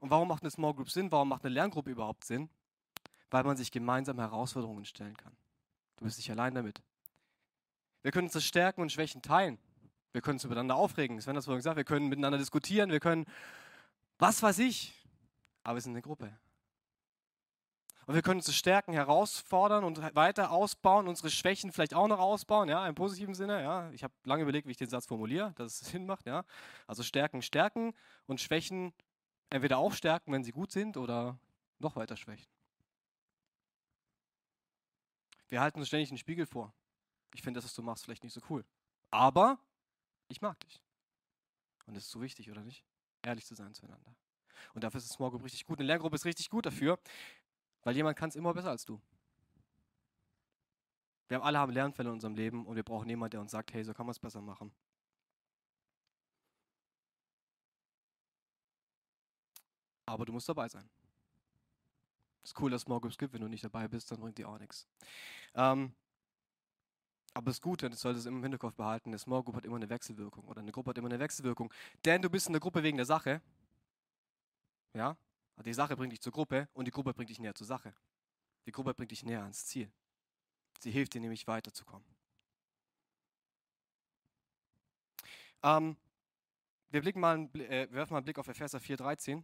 [0.00, 1.10] Und warum macht eine Small Group Sinn?
[1.10, 2.50] Warum macht eine Lerngruppe überhaupt Sinn?
[3.30, 5.36] Weil man sich gemeinsam Herausforderungen stellen kann.
[5.96, 6.82] Du bist nicht allein damit.
[8.02, 9.58] Wir können unsere Stärken und Schwächen teilen.
[10.12, 11.20] Wir können uns übereinander aufregen.
[11.20, 11.76] Sven hat das vorhin gesagt.
[11.76, 12.90] Wir können miteinander diskutieren.
[12.90, 13.26] Wir können,
[14.18, 14.94] was weiß ich.
[15.64, 16.32] Aber wir sind eine Gruppe.
[18.06, 22.68] Und wir können unsere Stärken herausfordern und weiter ausbauen, unsere Schwächen vielleicht auch noch ausbauen,
[22.68, 23.60] ja, im positiven Sinne.
[23.60, 23.90] Ja.
[23.90, 26.26] Ich habe lange überlegt, wie ich den Satz formuliere, dass es Sinn macht.
[26.26, 26.44] Ja.
[26.86, 27.94] Also Stärken stärken
[28.26, 28.92] und Schwächen
[29.50, 31.38] entweder auch stärken, wenn sie gut sind, oder
[31.78, 32.48] noch weiter schwächen.
[35.48, 36.72] Wir halten uns ständig den Spiegel vor.
[37.34, 38.64] Ich finde das, was du machst, vielleicht nicht so cool.
[39.10, 39.58] Aber
[40.28, 40.82] ich mag dich.
[41.86, 42.84] Und das ist so wichtig, oder nicht?
[43.22, 44.14] Ehrlich zu sein zueinander.
[44.74, 45.78] Und dafür ist eine Small Group richtig gut.
[45.78, 46.98] Eine Lerngruppe ist richtig gut dafür,
[47.82, 49.00] weil jemand kann es immer besser als du.
[51.28, 53.84] Wir alle haben Lernfälle in unserem Leben und wir brauchen jemanden, der uns sagt, hey,
[53.84, 54.72] so kann man es besser machen.
[60.06, 60.88] Aber du musst dabei sein.
[62.42, 63.34] Ist cool, dass es Small Groups gibt.
[63.34, 64.86] Wenn du nicht dabei bist, dann bringt die auch nichts.
[65.54, 65.92] Ähm,
[67.34, 69.76] aber das Gute, das solltest du immer im Hinterkopf behalten, eine Small Group hat immer
[69.76, 71.70] eine Wechselwirkung oder eine Gruppe hat immer eine Wechselwirkung.
[72.04, 73.42] Denn du bist in der Gruppe wegen der Sache.
[74.94, 75.16] Ja?
[75.64, 77.92] Die Sache bringt dich zur Gruppe und die Gruppe bringt dich näher zur Sache.
[78.64, 79.90] Die Gruppe bringt dich näher ans Ziel.
[80.80, 82.06] Sie hilft dir nämlich weiterzukommen.
[85.62, 85.96] Ähm,
[86.90, 89.42] wir, blicken mal, äh, werfen mal einen Blick auf Epheser 4,13.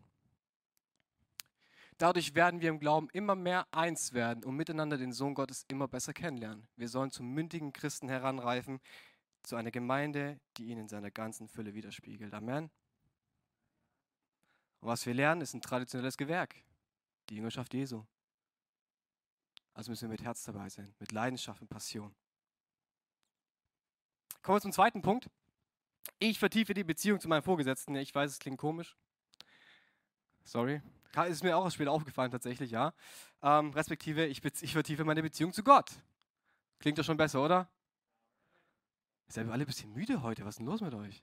[2.02, 5.86] Dadurch werden wir im Glauben immer mehr eins werden und miteinander den Sohn Gottes immer
[5.86, 6.66] besser kennenlernen.
[6.74, 8.80] Wir sollen zum mündigen Christen heranreifen,
[9.44, 12.34] zu einer Gemeinde, die ihn in seiner ganzen Fülle widerspiegelt.
[12.34, 12.72] Amen.
[14.80, 16.56] Und was wir lernen, ist ein traditionelles Gewerk,
[17.30, 18.02] die Jüngerschaft Jesu.
[19.72, 22.12] Also müssen wir mit Herz dabei sein, mit Leidenschaft und Passion.
[24.42, 25.30] Kommen wir zum zweiten Punkt.
[26.18, 27.94] Ich vertiefe die Beziehung zu meinem Vorgesetzten.
[27.94, 28.96] Ich weiß, es klingt komisch.
[30.42, 30.82] Sorry,
[31.26, 32.94] ist mir auch später aufgefallen tatsächlich, ja.
[33.42, 35.90] Ähm, respektive, ich, ich vertiefe meine Beziehung zu Gott.
[36.78, 37.68] Klingt doch schon besser, oder?
[39.28, 40.44] Seid ihr alle ein bisschen müde heute?
[40.44, 41.22] Was ist denn los mit euch?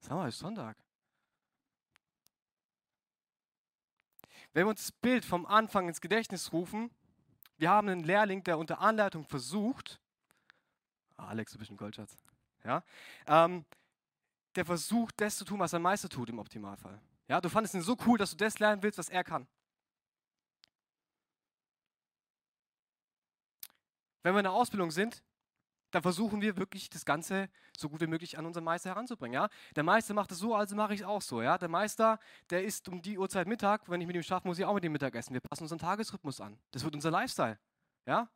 [0.00, 0.76] Sag mal, es ist Sonntag.
[4.52, 6.90] Wenn wir uns das Bild vom Anfang ins Gedächtnis rufen,
[7.56, 10.00] wir haben einen Lehrling, der unter Anleitung versucht,
[11.16, 12.16] Alex, du bist ein Goldschatz,
[12.64, 12.82] ja,
[13.26, 13.64] ähm,
[14.56, 17.00] der versucht, das zu tun, was ein Meister tut im Optimalfall.
[17.30, 19.46] Ja, du fandest ihn so cool, dass du das lernen willst, was er kann.
[24.24, 25.22] Wenn wir in der Ausbildung sind,
[25.92, 29.34] dann versuchen wir wirklich das Ganze so gut wie möglich an unseren Meister heranzubringen.
[29.34, 29.48] Ja?
[29.76, 31.40] Der Meister macht es so, also mache ich es auch so.
[31.40, 31.56] Ja?
[31.56, 32.18] Der Meister,
[32.50, 33.88] der isst um die Uhrzeit Mittag.
[33.88, 35.32] Wenn ich mit ihm schaffe, muss ich auch mit ihm Mittag essen.
[35.32, 36.58] Wir passen unseren Tagesrhythmus an.
[36.72, 37.60] Das wird unser Lifestyle.
[38.06, 38.28] Ja?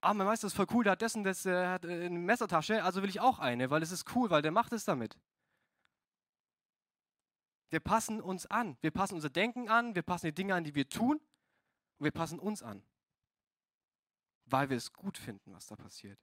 [0.00, 2.82] Ah, mein Meister ist voll cool, der hat dessen, das äh, hat äh, eine Messertasche,
[2.82, 5.18] also will ich auch eine, weil es ist cool, weil der macht es damit.
[7.70, 8.76] Wir passen uns an.
[8.80, 11.20] Wir passen unser Denken an, wir passen die Dinge an, die wir tun
[11.98, 12.82] und wir passen uns an.
[14.44, 16.18] Weil wir es gut finden, was da passiert.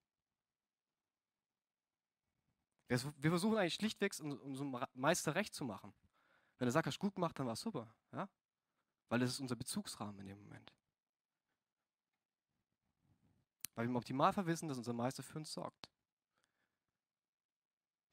[2.90, 5.94] Wir versuchen eigentlich schlichtweg, unserem Meister recht zu machen.
[6.58, 7.94] Wenn er sagt, hast gut gemacht, dann war es super.
[8.12, 8.30] Ja?
[9.10, 10.74] Weil das ist unser Bezugsrahmen in dem Moment.
[13.76, 15.90] Weil wir im Optimalfall wissen, dass unser Meister für uns sorgt.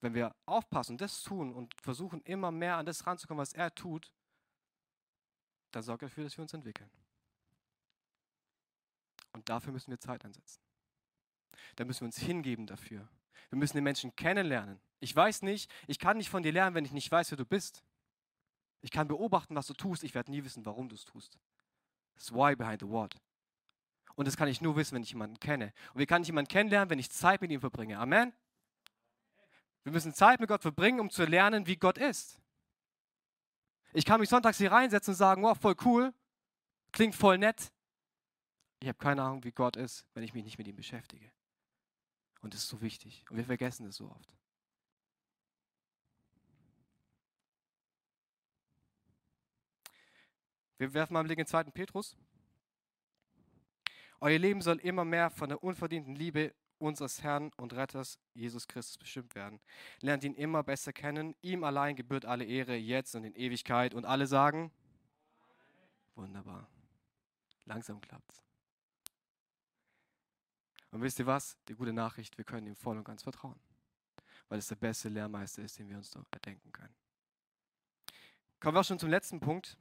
[0.01, 3.75] Wenn wir aufpassen und das tun und versuchen immer mehr an das ranzukommen, was er
[3.75, 4.13] tut,
[5.71, 6.91] dann sorgt er dafür, dass wir uns entwickeln.
[9.33, 10.61] Und dafür müssen wir Zeit einsetzen.
[11.77, 13.09] Da müssen wir uns hingeben dafür.
[13.51, 14.81] Wir müssen den Menschen kennenlernen.
[15.01, 17.45] Ich weiß nicht, ich kann nicht von dir lernen, wenn ich nicht weiß, wer du
[17.45, 17.85] bist.
[18.81, 20.05] Ich kann beobachten, was du tust.
[20.05, 21.39] Ich werde nie wissen, warum du es tust.
[22.17, 23.17] Das Why behind the what.
[24.15, 25.73] Und das kann ich nur wissen, wenn ich jemanden kenne.
[25.93, 27.99] Und wie kann ich jemanden kennenlernen, wenn ich Zeit mit ihm verbringe?
[27.99, 28.33] Amen.
[29.85, 32.41] Wir müssen Zeit mit Gott verbringen, um zu lernen, wie Gott ist.
[33.93, 36.13] Ich kann mich sonntags hier reinsetzen und sagen, wow, voll cool,
[36.91, 37.71] klingt voll nett.
[38.81, 41.31] Ich habe keine Ahnung, wie Gott ist, wenn ich mich nicht mit ihm beschäftige.
[42.41, 43.25] Und das ist so wichtig.
[43.31, 44.37] Und wir vergessen es so oft.
[50.79, 51.65] Wir werfen mal einen Blick in 2.
[51.65, 52.17] Petrus.
[54.21, 58.99] Euer Leben soll immer mehr von der unverdienten Liebe unseres Herrn und Retters Jesus Christus
[58.99, 59.61] bestimmt werden.
[60.01, 61.35] Lernt ihn immer besser kennen.
[61.43, 63.95] Ihm allein gebührt alle Ehre jetzt und in Ewigkeit.
[63.95, 64.71] Und alle sagen,
[66.15, 66.69] wunderbar.
[67.65, 68.43] Langsam klappt's.
[70.91, 71.57] Und wisst ihr was?
[71.69, 73.59] Die gute Nachricht, wir können ihm voll und ganz vertrauen.
[74.49, 76.95] Weil es der beste Lehrmeister ist, den wir uns so erdenken können.
[78.61, 79.77] Kommen wir auch schon zum letzten Punkt.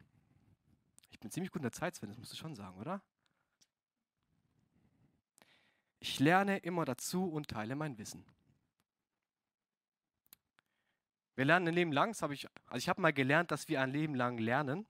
[1.12, 3.02] Ich bin ziemlich gut in der Zeit, Sven, das musst du schon sagen, oder?
[6.04, 8.26] Ich lerne immer dazu und teile mein Wissen.
[11.36, 13.80] Wir lernen ein Leben lang, das habe ich, also ich habe mal gelernt, dass wir
[13.80, 14.86] ein Leben lang lernen.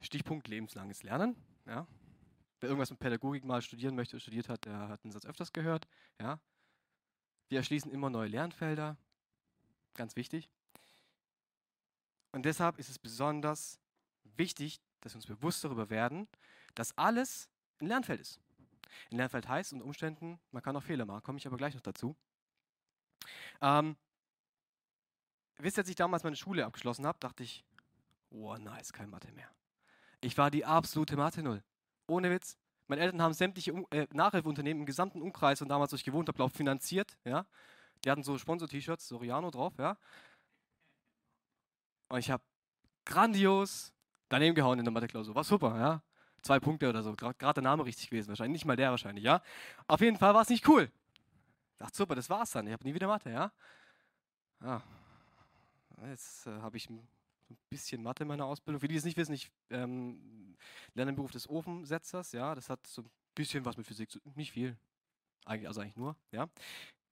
[0.00, 1.34] Stichpunkt lebenslanges Lernen.
[1.66, 1.88] Ja.
[2.60, 5.88] Wer irgendwas mit Pädagogik mal studieren möchte, studiert hat, der hat den Satz öfters gehört.
[6.20, 6.38] Ja.
[7.48, 8.96] Wir erschließen immer neue Lernfelder.
[9.94, 10.48] Ganz wichtig.
[12.30, 13.80] Und deshalb ist es besonders
[14.36, 16.28] wichtig, dass wir uns bewusst darüber werden,
[16.76, 17.48] dass alles
[17.80, 18.40] ein Lernfeld ist.
[19.10, 21.82] Ein Lernfeld heißt unter Umständen, man kann auch Fehler machen, komme ich aber gleich noch
[21.82, 22.16] dazu.
[23.60, 23.96] Ähm,
[25.58, 27.64] wisst ihr, als ich damals meine Schule abgeschlossen habe, dachte ich,
[28.30, 29.50] oh nice, kein Mathe mehr.
[30.20, 31.62] Ich war die absolute Mathe-Null.
[32.06, 32.56] Ohne Witz.
[32.86, 36.36] Meine Eltern haben sämtliche äh, Nachhilfeunternehmen im gesamten Umkreis und damals, wo ich gewohnt habe,
[36.36, 37.16] glaube finanziert.
[37.24, 37.46] Ja?
[38.04, 39.74] Die hatten so Sponsor-T-Shirts, Soriano drauf.
[39.78, 39.96] Ja?
[42.08, 42.42] Und ich habe
[43.04, 43.92] grandios
[44.28, 45.34] daneben gehauen in der Mathe-Klausur.
[45.34, 46.02] War super, ja.
[46.44, 47.14] Zwei Punkte oder so.
[47.14, 48.60] Gerade der Name richtig gewesen, wahrscheinlich.
[48.60, 49.42] Nicht mal der wahrscheinlich, ja.
[49.88, 50.90] Auf jeden Fall war es nicht cool.
[51.78, 52.66] Dachte, super, das war's dann.
[52.66, 53.50] Ich habe nie wieder Mathe, ja.
[54.62, 54.82] Ja.
[56.06, 57.08] Jetzt äh, habe ich ein
[57.70, 58.78] bisschen Mathe in meiner Ausbildung.
[58.78, 60.54] Für die, die es nicht wissen, ich ähm,
[60.92, 62.32] lerne den Beruf des Ofensetzers.
[62.32, 64.32] Ja, das hat so ein bisschen was mit Physik zu tun.
[64.36, 64.76] Nicht viel.
[65.46, 66.14] Eigentlich, also eigentlich nur.
[66.30, 66.48] Ja.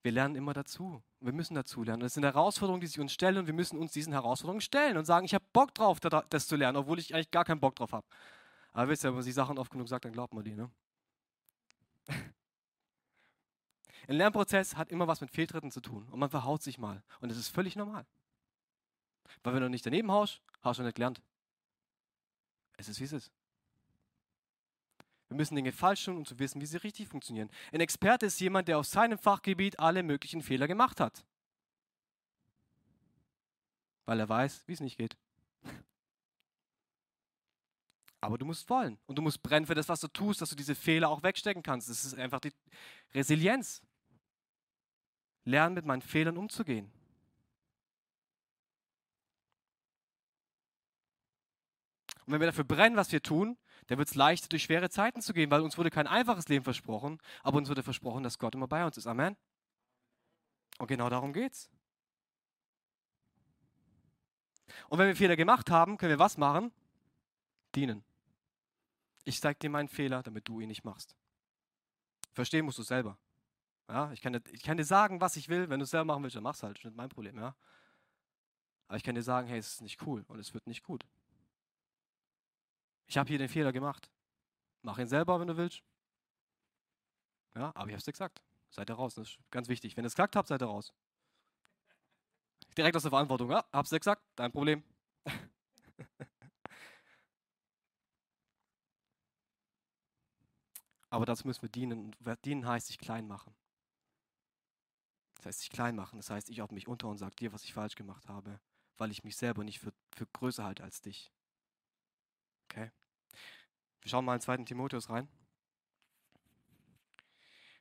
[0.02, 1.02] Wir lernen immer dazu.
[1.20, 2.02] Wir müssen dazu lernen.
[2.02, 5.06] Das sind Herausforderungen, die sich uns stellen und wir müssen uns diesen Herausforderungen stellen und
[5.06, 7.92] sagen, ich habe Bock drauf, das zu lernen, obwohl ich eigentlich gar keinen Bock drauf
[7.92, 8.06] habe.
[8.72, 10.54] Aber wisst ihr, wenn man sich Sachen oft genug sagt, dann glaubt man die.
[10.54, 10.70] Ne?
[14.08, 17.02] Ein Lernprozess hat immer was mit Fehltritten zu tun und man verhaut sich mal.
[17.20, 18.06] Und das ist völlig normal.
[19.42, 21.22] Weil wenn du nicht daneben haust, hast du nicht gelernt.
[22.76, 23.30] Es ist, wie es ist.
[25.28, 27.48] Wir müssen Dinge falsch tun, um zu wissen, wie sie richtig funktionieren.
[27.72, 31.24] Ein Experte ist jemand, der auf seinem Fachgebiet alle möglichen Fehler gemacht hat.
[34.04, 35.16] Weil er weiß, wie es nicht geht.
[38.22, 40.54] Aber du musst wollen und du musst brennen für das, was du tust, dass du
[40.54, 41.90] diese Fehler auch wegstecken kannst.
[41.90, 42.52] Das ist einfach die
[43.12, 43.82] Resilienz.
[45.44, 46.92] Lernen mit meinen Fehlern umzugehen.
[52.24, 53.58] Und wenn wir dafür brennen, was wir tun,
[53.88, 56.62] dann wird es leichter, durch schwere Zeiten zu gehen, weil uns wurde kein einfaches Leben
[56.62, 59.08] versprochen, aber uns wurde versprochen, dass Gott immer bei uns ist.
[59.08, 59.36] Amen.
[60.78, 61.68] Und genau darum geht's.
[64.88, 66.70] Und wenn wir Fehler gemacht haben, können wir was machen?
[67.74, 68.04] Dienen.
[69.24, 71.16] Ich zeige dir meinen Fehler, damit du ihn nicht machst.
[72.32, 73.18] Verstehen musst du selber.
[73.88, 75.68] Ja, ich, kann dir, ich kann dir sagen, was ich will.
[75.68, 76.76] Wenn du es selber machen willst, dann mach's halt.
[76.76, 77.36] Das ist nicht mein Problem.
[77.36, 77.54] Ja?
[78.88, 81.04] Aber ich kann dir sagen, hey, es ist nicht cool und es wird nicht gut.
[83.06, 84.10] Ich habe hier den Fehler gemacht.
[84.82, 85.82] Mach ihn selber, wenn du willst.
[87.54, 88.42] Ja, aber ich habe es dir gesagt.
[88.70, 89.14] seid ihr raus.
[89.14, 89.96] Das ist ganz wichtig.
[89.96, 90.92] Wenn ihr es gesagt habt, seid ihr raus.
[92.76, 93.50] Direkt aus der Verantwortung.
[93.50, 94.82] Ja, hab's dir gesagt, dein Problem.
[101.12, 102.14] Aber dazu müssen wir dienen.
[102.24, 103.54] Und dienen heißt sich klein machen.
[105.36, 106.16] Das heißt sich klein machen.
[106.16, 108.58] Das heißt, ich ordne mich unter und sage dir, was ich falsch gemacht habe,
[108.96, 111.30] weil ich mich selber nicht für, für größer halte als dich.
[112.64, 112.90] Okay?
[114.00, 114.64] Wir schauen mal in 2.
[114.64, 115.28] Timotheus rein.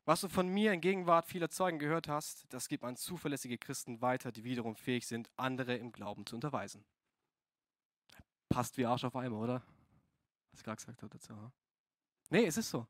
[0.03, 4.01] Was du von mir in Gegenwart vieler Zeugen gehört hast, das gibt an zuverlässige Christen
[4.01, 6.83] weiter, die wiederum fähig sind, andere im Glauben zu unterweisen.
[8.49, 9.63] Passt wie Arsch auf Eimer, oder?
[10.51, 11.33] Was ich gerade gesagt habe dazu.
[12.29, 12.85] Nee, es ist so.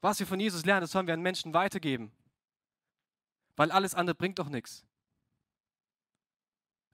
[0.00, 2.12] Was wir von Jesus lernen, das sollen wir an Menschen weitergeben.
[3.56, 4.84] Weil alles andere bringt doch nichts.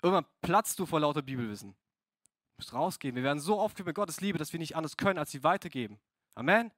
[0.02, 1.72] Irgendwann platzt du vor lauter Bibelwissen.
[1.72, 3.16] Du musst rausgehen.
[3.16, 5.98] Wir werden so aufgeführt mit Gottes Liebe, dass wir nicht anders können, als sie weitergeben.
[6.34, 6.70] Amen.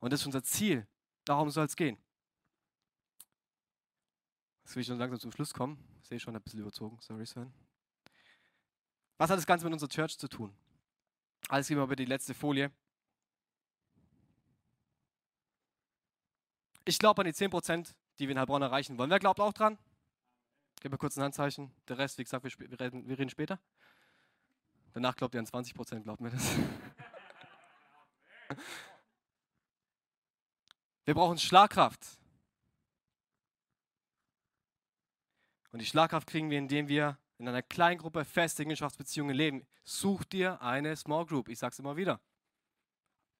[0.00, 0.86] Und das ist unser Ziel.
[1.24, 1.98] Darum soll es gehen.
[4.64, 5.78] Jetzt will ich schon langsam zum Schluss kommen.
[6.02, 6.98] Ich sehe schon ein bisschen überzogen.
[7.00, 7.52] Sorry, Sven.
[9.18, 10.54] Was hat das Ganze mit unserer Church zu tun?
[11.48, 12.72] Alles gehen wir über die letzte Folie.
[16.88, 19.10] Ich glaube an die 10%, die wir in Heilbronn erreichen wollen.
[19.10, 19.76] Wer glaubt auch dran?
[20.80, 21.74] Gib mir kurz ein Handzeichen.
[21.88, 23.58] Der Rest, wie gesagt, wir, wir, reden, wir reden später.
[24.92, 26.48] Danach glaubt ihr an 20%, glaubt mir das.
[31.04, 32.00] Wir brauchen Schlagkraft.
[35.70, 39.66] Und die Schlagkraft kriegen wir, indem wir in einer kleinen Gruppe feste Gemeinschaftsbeziehungen leben.
[39.84, 41.48] Such dir eine Small Group.
[41.48, 42.20] Ich sage es immer wieder.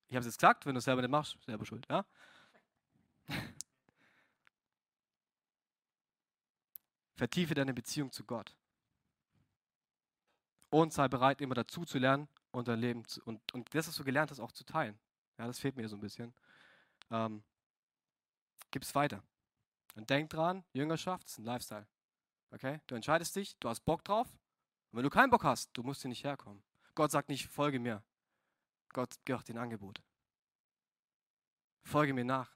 [0.07, 1.85] Ich habe es jetzt gesagt, wenn du es selber nicht machst, selber schuld.
[1.91, 2.07] Ja?
[7.17, 8.55] Vertiefe deine Beziehung zu Gott.
[10.71, 13.97] Und sei bereit, immer dazu zu lernen und dein Leben zu, und, und das, was
[13.97, 14.99] du gelernt hast, auch zu teilen.
[15.39, 16.35] Ja, das fehlt mir so ein bisschen.
[17.11, 17.43] Ähm,
[18.71, 19.23] Gib es weiter.
[19.95, 21.87] Und denk dran, Jüngerschaft ist ein Lifestyle.
[22.51, 22.81] Okay?
[22.87, 24.29] Du entscheidest dich, du hast Bock drauf.
[24.91, 26.63] Und wenn du keinen Bock hast, du musst hier nicht herkommen.
[26.95, 28.03] Gott sagt nicht, folge mir.
[28.93, 30.03] Gott gibt dir ein Angebot.
[31.85, 32.56] Folge mir nach.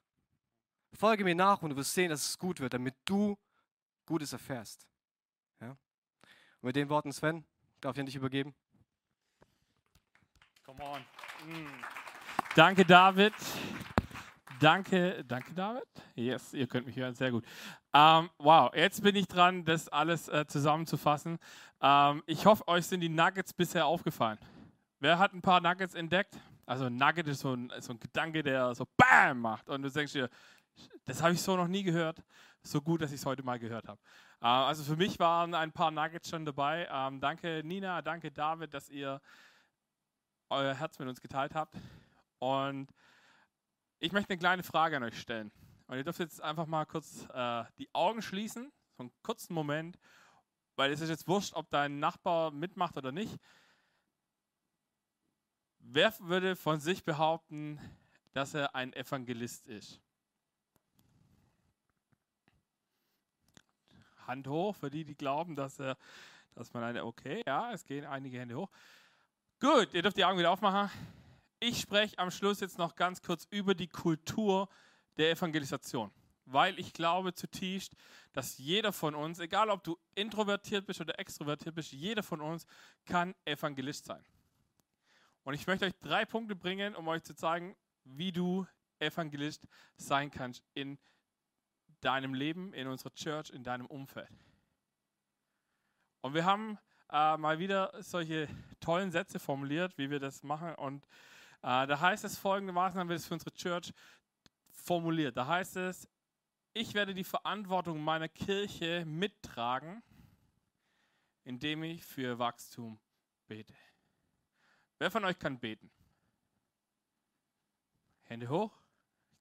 [0.93, 3.37] Folge mir nach und du wirst sehen, dass es gut wird, damit du
[4.05, 4.85] Gutes erfährst.
[5.59, 5.69] Ja?
[5.69, 5.77] Und
[6.63, 7.45] mit den Worten, Sven,
[7.79, 8.53] darf ich an dich übergeben.
[10.65, 11.01] Come on.
[11.47, 11.67] Mm.
[12.55, 13.33] Danke, David.
[14.61, 15.87] Danke, danke David.
[16.13, 17.43] Yes, ihr könnt mich hören, sehr gut.
[17.93, 21.39] Ähm, wow, jetzt bin ich dran, das alles äh, zusammenzufassen.
[21.81, 24.37] Ähm, ich hoffe, euch sind die Nuggets bisher aufgefallen.
[24.99, 26.37] Wer hat ein paar Nuggets entdeckt?
[26.67, 29.89] Also ein Nugget ist so ein, so ein Gedanke, der so BAM macht und du
[29.89, 30.29] denkst dir,
[31.05, 32.23] das habe ich so noch nie gehört.
[32.63, 33.99] So gut, dass ich es heute mal gehört habe.
[34.41, 36.87] Äh, also für mich waren ein paar Nuggets schon dabei.
[36.91, 39.19] Ähm, danke Nina, danke David, dass ihr
[40.49, 41.75] euer Herz mit uns geteilt habt.
[42.39, 42.91] Und
[43.99, 45.51] ich möchte eine kleine Frage an euch stellen.
[45.87, 49.99] Und ihr dürft jetzt einfach mal kurz äh, die Augen schließen, so einen kurzen Moment,
[50.75, 53.37] weil es ist jetzt wurscht, ob dein Nachbar mitmacht oder nicht.
[55.79, 57.79] Wer würde von sich behaupten,
[58.33, 59.99] dass er ein Evangelist ist?
[64.31, 65.97] Hand hoch für die, die glauben, dass, er,
[66.55, 68.69] dass man eine, okay, ja, es gehen einige Hände hoch.
[69.59, 70.89] Gut, ihr dürft die Augen wieder aufmachen.
[71.59, 74.69] Ich spreche am Schluss jetzt noch ganz kurz über die Kultur
[75.17, 76.09] der Evangelisation,
[76.45, 77.93] weil ich glaube zutiefst,
[78.31, 82.65] dass jeder von uns, egal ob du introvertiert bist oder extrovertiert bist, jeder von uns
[83.05, 84.23] kann Evangelist sein.
[85.43, 88.65] Und ich möchte euch drei Punkte bringen, um euch zu zeigen, wie du
[88.99, 89.67] Evangelist
[89.97, 90.97] sein kannst in
[92.01, 94.29] deinem Leben, in unserer Church, in deinem Umfeld.
[96.21, 96.77] Und wir haben
[97.11, 98.47] äh, mal wieder solche
[98.79, 100.75] tollen Sätze formuliert, wie wir das machen.
[100.75, 101.05] Und
[101.63, 103.93] äh, da heißt es folgendermaßen, haben wir das für unsere Church
[104.69, 105.35] formuliert.
[105.37, 106.07] Da heißt es,
[106.73, 110.01] ich werde die Verantwortung meiner Kirche mittragen,
[111.43, 112.99] indem ich für Wachstum
[113.47, 113.75] bete.
[114.99, 115.91] Wer von euch kann beten?
[118.23, 118.80] Hände hoch.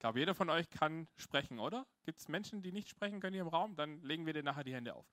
[0.01, 1.87] Glaube, jeder von euch kann sprechen, oder?
[2.07, 3.77] Gibt es Menschen, die nicht sprechen können hier im Raum?
[3.77, 5.05] Dann legen wir dir nachher die Hände auf.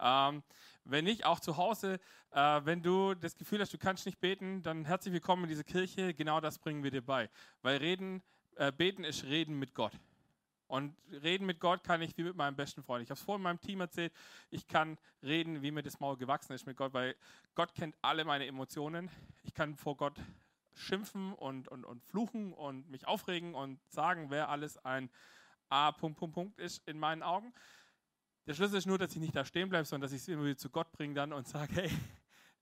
[0.00, 0.42] Ähm,
[0.84, 2.00] wenn nicht, auch zu Hause,
[2.32, 5.62] äh, wenn du das Gefühl hast, du kannst nicht beten, dann herzlich willkommen in diese
[5.62, 6.12] Kirche.
[6.12, 7.30] Genau das bringen wir dir bei.
[7.62, 8.20] Weil reden,
[8.56, 9.92] äh, beten ist Reden mit Gott.
[10.66, 13.04] Und reden mit Gott kann ich wie mit meinem besten Freund.
[13.04, 14.12] Ich habe es vorhin meinem Team erzählt,
[14.50, 17.14] ich kann reden, wie mir das Maul gewachsen ist mit Gott, weil
[17.54, 19.08] Gott kennt alle meine Emotionen.
[19.44, 20.18] Ich kann vor Gott
[20.74, 25.10] schimpfen und, und, und fluchen und mich aufregen und sagen, wer alles ein
[25.68, 27.52] A, Punkt, Punkt, Punkt ist in meinen Augen.
[28.46, 30.44] Der Schlüssel ist nur, dass ich nicht da stehen bleibe, sondern dass ich es immer
[30.44, 31.90] wieder zu Gott bringe dann und sage, hey,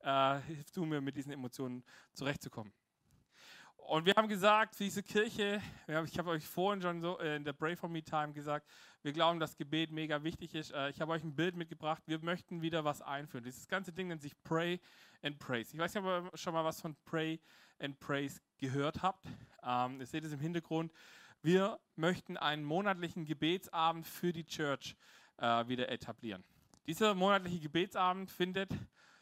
[0.00, 1.82] äh, hilf du mir mit diesen Emotionen
[2.12, 2.72] zurechtzukommen.
[3.90, 5.60] Und wir haben gesagt, diese Kirche,
[6.04, 8.64] ich habe euch vorhin schon so äh, in der Pray for Me Time gesagt,
[9.02, 10.70] wir glauben, dass Gebet mega wichtig ist.
[10.70, 12.00] Äh, ich habe euch ein Bild mitgebracht.
[12.06, 13.42] Wir möchten wieder was einführen.
[13.42, 14.78] Dieses ganze Ding nennt sich Pray
[15.22, 15.72] and Praise.
[15.72, 17.40] Ich weiß nicht, ob ihr schon mal was von Pray
[17.80, 19.26] and Praise gehört habt.
[19.64, 20.92] Ähm, ihr seht es im Hintergrund.
[21.42, 24.94] Wir möchten einen monatlichen Gebetsabend für die Church
[25.38, 26.44] äh, wieder etablieren.
[26.86, 28.70] Dieser monatliche Gebetsabend findet,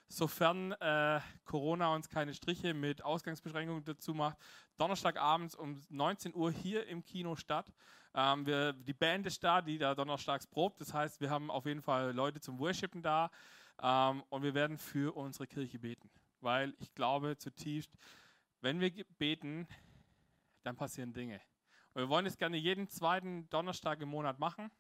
[0.09, 4.38] sofern äh, Corona uns keine Striche mit Ausgangsbeschränkungen dazu macht,
[4.78, 7.72] Donnerstagabends um 19 Uhr hier im Kino statt.
[8.14, 10.80] Ähm, wir, die Band ist da, die da donnerstags probt.
[10.80, 13.30] Das heißt, wir haben auf jeden Fall Leute zum Worshipen da
[13.82, 16.11] ähm, und wir werden für unsere Kirche beten.
[16.40, 17.90] Weil ich glaube zutiefst,
[18.61, 19.68] wenn wir beten,
[20.62, 21.40] dann passieren Dinge.
[21.94, 24.70] Und wir wollen es gerne jeden zweiten Donnerstag im Monat machen.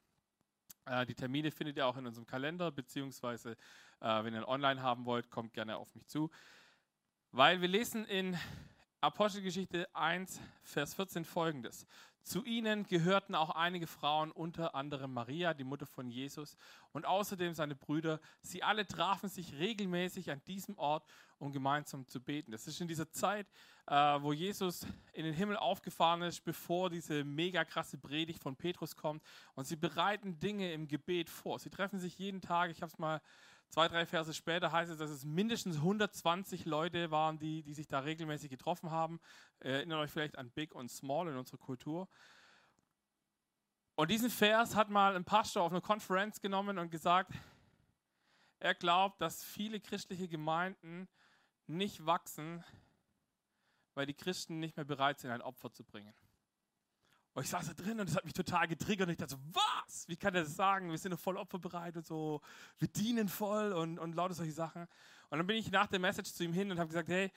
[0.86, 3.56] Äh, die Termine findet ihr auch in unserem Kalender, beziehungsweise
[4.00, 6.30] äh, wenn ihr online haben wollt, kommt gerne auf mich zu.
[7.30, 8.38] Weil wir lesen in
[9.00, 11.86] Apostelgeschichte 1, Vers 14 folgendes.
[12.22, 16.56] Zu ihnen gehörten auch einige Frauen, unter anderem Maria, die Mutter von Jesus,
[16.92, 18.20] und außerdem seine Brüder.
[18.42, 22.50] Sie alle trafen sich regelmäßig an diesem Ort, um gemeinsam zu beten.
[22.50, 23.46] Das ist in dieser Zeit,
[23.86, 28.94] äh, wo Jesus in den Himmel aufgefahren ist, bevor diese mega krasse Predigt von Petrus
[28.94, 29.22] kommt.
[29.54, 31.58] Und sie bereiten Dinge im Gebet vor.
[31.58, 32.70] Sie treffen sich jeden Tag.
[32.70, 33.22] Ich habe es mal
[33.70, 37.88] zwei, drei Verse später heißt es, dass es mindestens 120 Leute waren, die, die sich
[37.88, 39.20] da regelmäßig getroffen haben.
[39.60, 42.08] Erinnert euch vielleicht an Big und Small in unserer Kultur.
[43.94, 47.32] Und diesen Vers hat mal ein Pastor auf einer Konferenz genommen und gesagt,
[48.60, 51.08] er glaubt, dass viele christliche Gemeinden
[51.66, 52.64] nicht wachsen,
[53.94, 56.14] weil die Christen nicht mehr bereit sind, ein Opfer zu bringen.
[57.38, 59.40] Und ich saß da drin und das hat mich total getriggert und ich dachte so,
[59.52, 60.08] was?
[60.08, 60.90] Wie kann er das sagen?
[60.90, 62.40] Wir sind doch voll opferbereit und so,
[62.80, 64.88] wir dienen voll und, und lauter solche Sachen.
[65.30, 67.30] Und dann bin ich nach der Message zu ihm hin und habe gesagt, hey,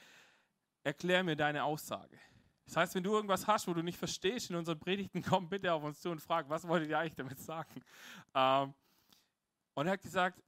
[0.82, 2.18] erklär mir deine Aussage.
[2.64, 5.72] Das heißt, wenn du irgendwas hast, wo du nicht verstehst in unseren Predigten, komm bitte
[5.72, 7.80] auf uns zu und frag, was wolltet ihr eigentlich damit sagen?
[8.34, 8.74] Ähm,
[9.74, 10.42] und er hat gesagt,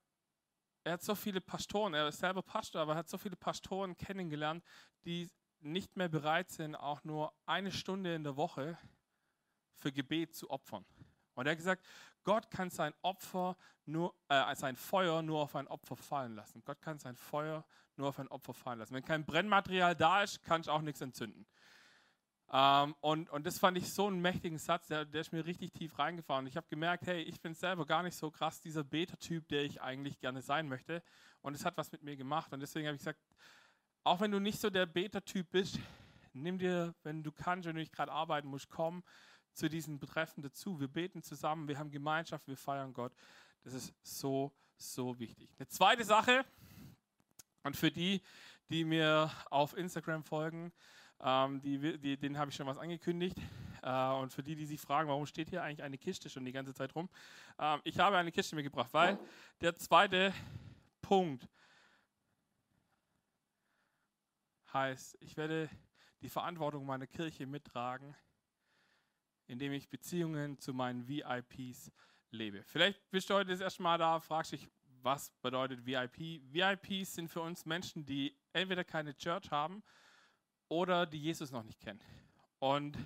[0.83, 3.95] er hat so viele Pastoren, er ist selber Pastor, aber er hat so viele Pastoren
[3.95, 4.65] kennengelernt,
[5.05, 5.29] die
[5.61, 8.77] nicht mehr bereit sind, auch nur eine Stunde in der Woche
[9.75, 10.85] für Gebet zu opfern.
[11.35, 11.85] Und er hat gesagt,
[12.23, 13.55] Gott kann sein Opfer
[13.85, 16.63] nur, äh, sein Feuer nur auf ein Opfer fallen lassen.
[16.65, 17.63] Gott kann sein Feuer
[17.97, 18.95] nur auf ein Opfer fallen lassen.
[18.95, 21.45] Wenn kein Brennmaterial da ist, kann ich auch nichts entzünden.
[22.51, 25.73] Ähm, und, und das fand ich so einen mächtigen Satz, der, der ist mir richtig
[25.73, 26.47] tief reingefahren.
[26.47, 29.81] Ich habe gemerkt, hey, ich bin selber gar nicht so krass dieser Beter-Typ, der ich
[29.81, 31.03] eigentlich gerne sein möchte.
[31.41, 32.53] Und es hat was mit mir gemacht.
[32.53, 33.19] Und deswegen habe ich gesagt,
[34.03, 35.79] auch wenn du nicht so der Beter-Typ bist,
[36.33, 39.03] nimm dir, wenn du kannst, wenn du nicht gerade arbeiten musst, komm
[39.55, 40.79] zu diesen Betreffen dazu.
[40.79, 43.13] Wir beten zusammen, wir haben Gemeinschaft, wir feiern Gott.
[43.63, 45.49] Das ist so, so wichtig.
[45.57, 46.45] Eine zweite Sache,
[47.65, 48.21] und für die,
[48.69, 50.71] die mir auf Instagram folgen,
[51.19, 53.37] ähm, die, die, denen habe ich schon was angekündigt.
[53.81, 56.51] Äh, und für die, die sich fragen, warum steht hier eigentlich eine Kiste schon die
[56.51, 57.09] ganze Zeit rum,
[57.59, 59.17] ähm, ich habe eine Kiste mitgebracht, weil
[59.61, 60.33] der zweite
[61.01, 61.47] Punkt
[64.71, 65.69] heißt, ich werde
[66.21, 68.15] die Verantwortung meiner Kirche mittragen
[69.47, 71.91] indem ich Beziehungen zu meinen VIPs
[72.31, 72.63] lebe.
[72.63, 74.67] Vielleicht bist du heute das erste Mal da, fragst dich,
[75.01, 76.41] was bedeutet VIP?
[76.51, 79.83] VIPs sind für uns Menschen, die entweder keine Church haben
[80.67, 82.01] oder die Jesus noch nicht kennen.
[82.59, 82.97] Und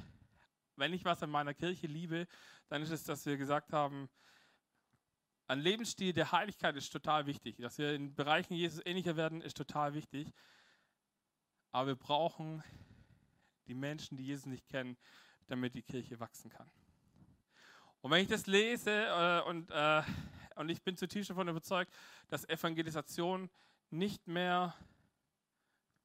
[0.75, 2.25] wenn ich was an meiner Kirche liebe,
[2.69, 4.09] dann ist es, dass wir gesagt haben,
[5.47, 7.57] ein Lebensstil der Heiligkeit ist total wichtig.
[7.57, 10.31] Dass wir in Bereichen Jesus ähnlicher werden, ist total wichtig.
[11.71, 12.63] Aber wir brauchen
[13.67, 14.95] die Menschen, die Jesus nicht kennen,
[15.49, 16.69] damit die Kirche wachsen kann.
[18.01, 20.01] Und wenn ich das lese äh, und, äh,
[20.55, 21.93] und ich bin zutiefst davon überzeugt,
[22.29, 23.49] dass Evangelisation
[23.89, 24.75] nicht mehr,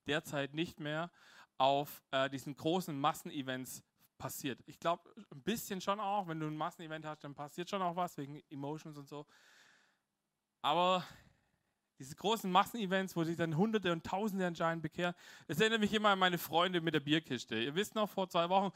[0.07, 1.11] derzeit nicht mehr
[1.59, 3.85] auf äh, diesen großen Massenevents
[4.19, 4.61] passiert.
[4.67, 7.97] Ich glaube, ein bisschen schon auch, wenn du ein Massenevent hast, dann passiert schon auch
[7.97, 9.27] was wegen Emotions und so.
[10.63, 11.05] Aber
[11.99, 15.15] diese großen Massenevents, wo sich dann Hunderte und Tausende anscheinend bekehren,
[15.47, 17.57] das erinnert mich immer an meine Freunde mit der Bierkiste.
[17.57, 18.73] Ihr wisst noch, vor zwei Wochen,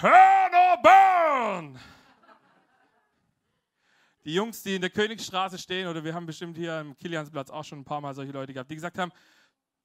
[0.00, 1.78] Turn or burn!
[4.24, 7.64] Die Jungs, die in der Königsstraße stehen, oder wir haben bestimmt hier im Kiliansplatz auch
[7.64, 9.10] schon ein paar Mal solche Leute gehabt, die gesagt haben,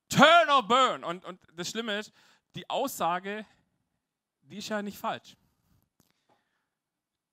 [0.10, 1.04] Turn or burn!
[1.04, 2.14] Und, und das Schlimme ist,
[2.54, 3.44] die Aussage,
[4.44, 5.36] die ist ja nicht falsch.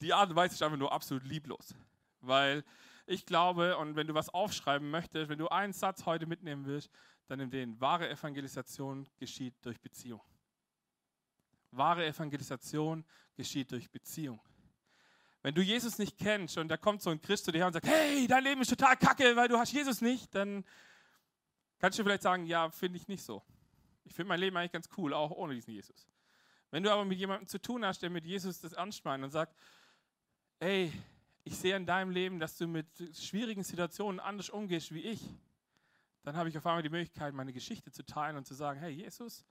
[0.01, 1.75] Die Art und Weise ist einfach nur absolut lieblos.
[2.21, 2.65] Weil
[3.05, 6.91] ich glaube, und wenn du was aufschreiben möchtest, wenn du einen Satz heute mitnehmen willst,
[7.27, 7.79] dann nimm den.
[7.79, 10.23] Wahre Evangelisation geschieht durch Beziehung.
[11.73, 13.05] Wahre Evangelisation
[13.35, 14.41] geschieht durch Beziehung.
[15.43, 17.87] Wenn du Jesus nicht kennst und da kommt so ein Christ zu dir und sagt,
[17.87, 20.65] hey, dein Leben ist total kacke, weil du hast Jesus nicht, dann
[21.79, 23.43] kannst du vielleicht sagen, ja, finde ich nicht so.
[24.05, 26.07] Ich finde mein Leben eigentlich ganz cool, auch ohne diesen Jesus.
[26.71, 29.31] Wenn du aber mit jemandem zu tun hast, der mit Jesus das ernst meint und
[29.31, 29.57] sagt,
[30.59, 30.93] ey,
[31.45, 35.23] ich sehe in deinem Leben, dass du mit schwierigen Situationen anders umgehst wie ich,
[36.23, 38.91] dann habe ich auf einmal die Möglichkeit, meine Geschichte zu teilen und zu sagen, hey
[38.91, 39.45] Jesus,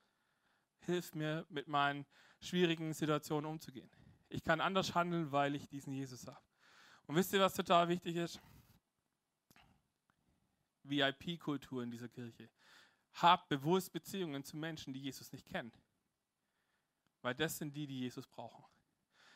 [0.85, 2.05] hilf mir mit meinen
[2.41, 3.89] schwierigen Situationen umzugehen.
[4.29, 6.39] Ich kann anders handeln, weil ich diesen Jesus habe.
[7.07, 8.39] Und wisst ihr, was total wichtig ist?
[10.83, 12.49] VIP-Kultur in dieser Kirche.
[13.13, 15.71] Habt bewusst Beziehungen zu Menschen, die Jesus nicht kennen.
[17.21, 18.63] Weil das sind die, die Jesus brauchen.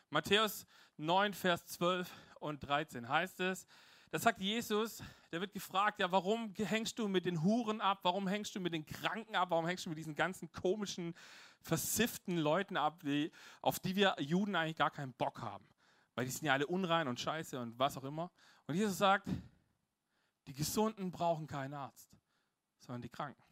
[0.09, 0.67] Matthäus
[0.97, 3.65] 9, Vers 12 und 13 heißt es,
[4.13, 5.01] da sagt Jesus,
[5.31, 8.01] der wird gefragt, ja, warum hängst du mit den Huren ab?
[8.03, 9.49] Warum hängst du mit den Kranken ab?
[9.49, 11.15] Warum hängst du mit diesen ganzen komischen,
[11.61, 13.31] versifften Leuten ab, die,
[13.63, 15.67] auf die wir Juden eigentlich gar keinen Bock haben?
[16.13, 18.29] Weil die sind ja alle unrein und scheiße und was auch immer.
[18.67, 19.27] Und Jesus sagt,
[20.45, 22.11] die Gesunden brauchen keinen Arzt,
[22.81, 23.43] sondern die Kranken.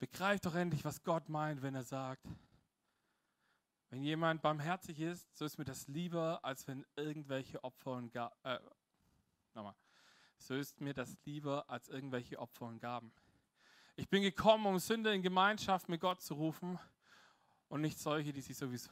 [0.00, 2.26] Begreift doch endlich, was Gott meint, wenn er sagt,
[3.90, 8.34] wenn jemand barmherzig ist, so ist mir das lieber, als wenn irgendwelche Opfer und Gaben.
[8.42, 8.58] Äh.
[10.38, 13.12] So ist mir das lieber, als irgendwelche Opfer und Gaben.
[13.96, 16.78] Ich bin gekommen, um Sünder in Gemeinschaft mit Gott zu rufen
[17.68, 18.90] und nicht solche, die sich sowieso,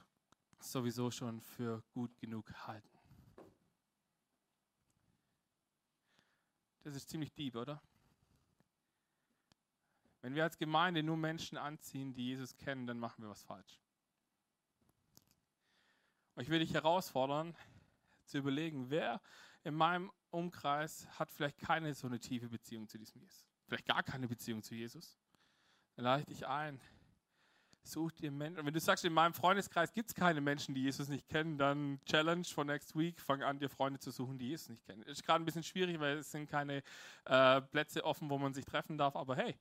[0.59, 2.89] sowieso schon für gut genug halten.
[6.83, 7.83] Das ist ziemlich deep, oder?
[10.23, 13.84] Wenn wir als Gemeinde nur Menschen anziehen, die Jesus kennen, dann machen wir was falsch.
[16.35, 17.57] Und ich will dich herausfordern,
[18.27, 19.21] zu überlegen, wer
[19.63, 23.47] in meinem Umkreis hat vielleicht keine so eine tiefe Beziehung zu diesem Jesus.
[23.67, 25.19] Vielleicht gar keine Beziehung zu Jesus.
[25.97, 26.81] Dann lade ich dich ein.
[27.87, 28.65] Such dir Menschen.
[28.65, 32.01] Wenn du sagst, in meinem Freundeskreis gibt es keine Menschen, die Jesus nicht kennen, dann
[32.07, 35.03] Challenge for next week, fang an, dir Freunde zu suchen, die Jesus nicht kennen.
[35.03, 36.83] Ist gerade ein bisschen schwierig, weil es sind keine
[37.27, 39.57] äh, Plätze offen, wo man sich treffen darf, aber hey, äh,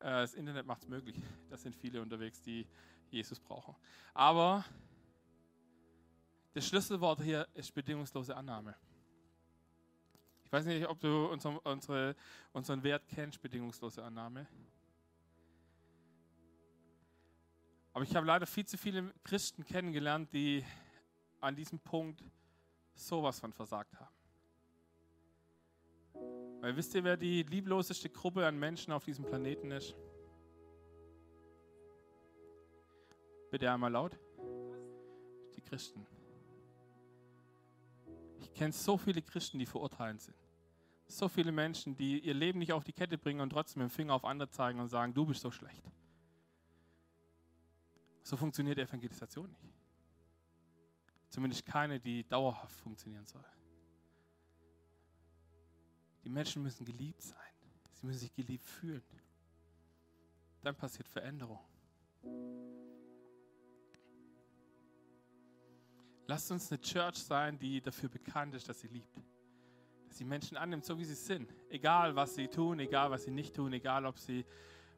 [0.00, 1.16] das Internet macht es möglich.
[1.50, 2.66] Da sind viele unterwegs, die
[3.10, 3.76] Jesus brauchen.
[4.14, 4.64] Aber
[6.54, 8.74] das Schlüsselwort hier ist bedingungslose Annahme.
[10.44, 12.16] Ich weiß nicht, ob du unseren, unsere,
[12.52, 14.46] unseren Wert kennst, bedingungslose Annahme.
[17.92, 20.64] Aber ich habe leider viel zu viele Christen kennengelernt, die
[21.40, 22.24] an diesem Punkt
[22.94, 24.14] sowas von versagt haben.
[26.60, 29.94] Weil wisst ihr, wer die liebloseste Gruppe an Menschen auf diesem Planeten ist?
[33.50, 34.18] Bitte einmal laut.
[35.54, 36.06] Die Christen.
[38.40, 40.36] Ich kenne so viele Christen, die verurteilend sind.
[41.06, 43.94] So viele Menschen, die ihr Leben nicht auf die Kette bringen und trotzdem mit dem
[43.94, 45.82] Finger auf andere zeigen und sagen, du bist so schlecht.
[48.22, 49.74] So funktioniert Evangelisation nicht.
[51.30, 53.44] Zumindest keine, die dauerhaft funktionieren soll.
[56.24, 57.36] Die Menschen müssen geliebt sein.
[57.94, 59.02] Sie müssen sich geliebt fühlen.
[60.60, 61.60] Dann passiert Veränderung.
[66.30, 69.16] Lasst uns eine Church sein, die dafür bekannt ist, dass sie liebt.
[70.06, 71.50] Dass sie Menschen annimmt, so wie sie sind.
[71.70, 74.44] Egal, was sie tun, egal, was sie nicht tun, egal, ob sie,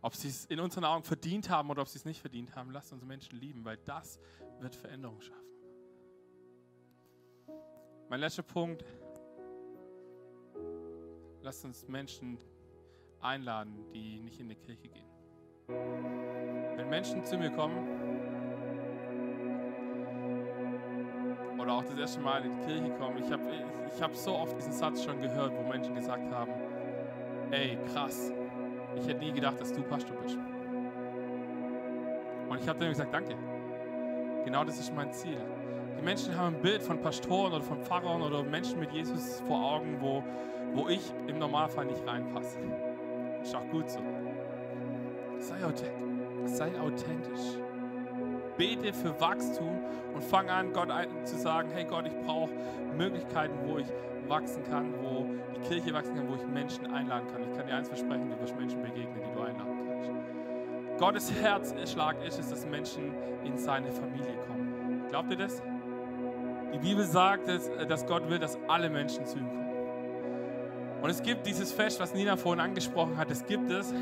[0.03, 2.73] ob sie es in unseren Augen verdient haben oder ob sie es nicht verdient haben.
[2.73, 4.19] Lasst uns Menschen lieben, weil das
[4.59, 5.47] wird Veränderung schaffen.
[8.09, 8.85] Mein letzter Punkt.
[11.43, 12.39] Lasst uns Menschen
[13.21, 15.07] einladen, die nicht in die Kirche gehen.
[15.69, 18.00] Wenn Menschen zu mir kommen,
[21.71, 24.35] oder auch das erste Mal in die Kirche kommen, ich habe ich, ich hab so
[24.35, 26.53] oft diesen Satz schon gehört, wo Menschen gesagt haben,
[27.51, 28.33] ey, krass,
[28.97, 30.37] ich hätte nie gedacht, dass du Pastor bist.
[32.49, 33.37] Und ich habe dann gesagt, danke.
[34.45, 35.39] Genau das ist mein Ziel.
[35.99, 39.75] Die Menschen haben ein Bild von Pastoren oder von Pfarrern oder Menschen mit Jesus vor
[39.75, 40.25] Augen, wo,
[40.73, 42.59] wo ich im Normalfall nicht reinpasse.
[43.43, 44.01] Ist auch gut so.
[45.39, 45.93] Sei authentisch.
[46.47, 47.59] Sei authentisch
[48.61, 49.81] bete für Wachstum
[50.15, 50.89] und fange an, Gott
[51.25, 52.51] zu sagen, hey Gott, ich brauche
[52.95, 53.87] Möglichkeiten, wo ich
[54.29, 55.25] wachsen kann, wo
[55.57, 57.43] die Kirche wachsen kann, wo ich Menschen einladen kann.
[57.43, 61.01] Ich kann dir eins versprechen, du wirst Menschen begegnen, die du einladen kannst.
[61.01, 65.05] Gottes Herzschlag ist es, dass Menschen in seine Familie kommen.
[65.09, 65.63] Glaubt ihr das?
[66.75, 71.01] Die Bibel sagt, dass Gott will, dass alle Menschen zu ihm kommen.
[71.01, 73.95] Und es gibt dieses Fest, was Nina vorhin angesprochen hat, es gibt es,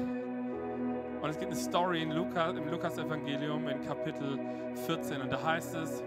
[1.20, 4.38] und es gibt eine Story in Lukas, im Lukas-Evangelium in Kapitel
[4.86, 5.20] 14.
[5.20, 6.02] Und da heißt es,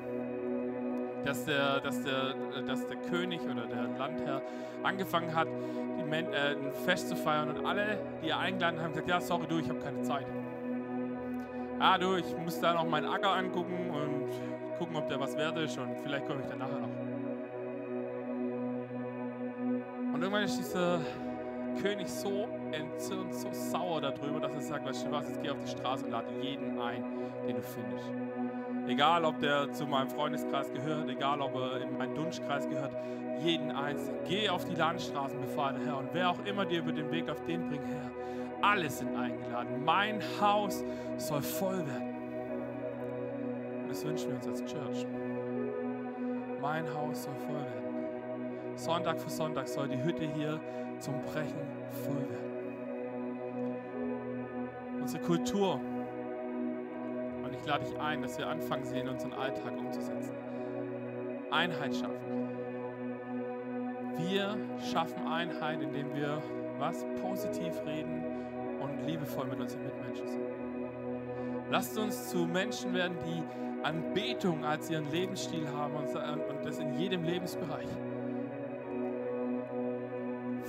[1.25, 2.33] dass der, dass, der,
[2.65, 4.41] dass der König oder der Landherr
[4.83, 5.47] angefangen hat,
[6.11, 7.49] Men, äh, ein Fest zu feiern.
[7.49, 10.25] Und alle, die er eingeladen haben, gesagt: Ja, sorry, du, ich habe keine Zeit.
[11.79, 15.57] Ah, du, ich muss da noch meinen Acker angucken und gucken, ob der was wert
[15.57, 15.77] ist.
[15.77, 16.89] Und vielleicht komme ich dann nachher noch.
[20.13, 20.99] Und irgendwann ist dieser
[21.81, 25.59] König so entzürnt, so sauer darüber, dass er sagt, weißt du was, jetzt geh auf
[25.63, 27.03] die Straße und lade jeden ein,
[27.47, 28.11] den du findest.
[28.87, 32.91] Egal, ob der zu meinem Freundeskreis gehört, egal, ob er in meinen Dunschkreis gehört,
[33.43, 34.19] jeden einzelnen.
[34.27, 35.97] Geh auf die Landstraßen, befahl der Herr.
[35.99, 38.11] Und wer auch immer dir über den Weg auf den bringt, Herr,
[38.61, 39.83] alle sind eingeladen.
[39.83, 40.83] Mein Haus
[41.17, 42.15] soll voll werden.
[43.83, 45.05] Und das wünschen wir uns als Church.
[46.61, 48.77] Mein Haus soll voll werden.
[48.77, 50.59] Sonntag für Sonntag soll die Hütte hier
[50.99, 51.59] zum Brechen
[52.03, 52.50] voll werden.
[55.13, 55.73] Unsere Kultur.
[57.43, 60.33] Und ich lade dich ein, dass wir anfangen, sie in unseren Alltag umzusetzen.
[61.51, 62.47] Einheit schaffen.
[64.15, 64.57] Wir
[64.89, 66.41] schaffen Einheit, indem wir
[66.79, 68.23] was positiv reden
[68.79, 70.45] und liebevoll mit unseren Mitmenschen sind.
[71.69, 73.43] Lasst uns zu Menschen werden, die
[73.83, 77.89] Anbetung als ihren Lebensstil haben und, das in jedem Lebensbereich.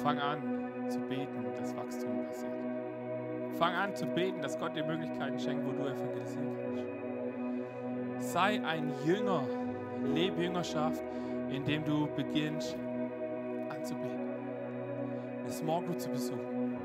[0.02, 2.71] Fang an zu beten, dass Wachstum passiert.
[3.58, 8.32] Fang an zu beten, dass Gott dir Möglichkeiten schenkt, wo du evangelisieren kannst.
[8.32, 9.42] Sei ein Jünger,
[10.14, 11.02] lebe Jüngerschaft,
[11.50, 12.76] indem du beginnst
[13.68, 14.30] anzubeten,
[15.40, 16.78] eine Small Group zu besuchen,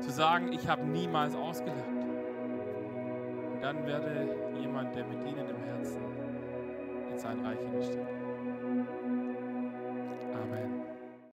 [0.00, 1.82] zu sagen, ich habe niemals ausgelernt.
[3.52, 4.28] Und dann werde
[4.60, 6.00] jemand, der mit dienendem Herzen
[7.10, 8.17] in sein Reich investiert.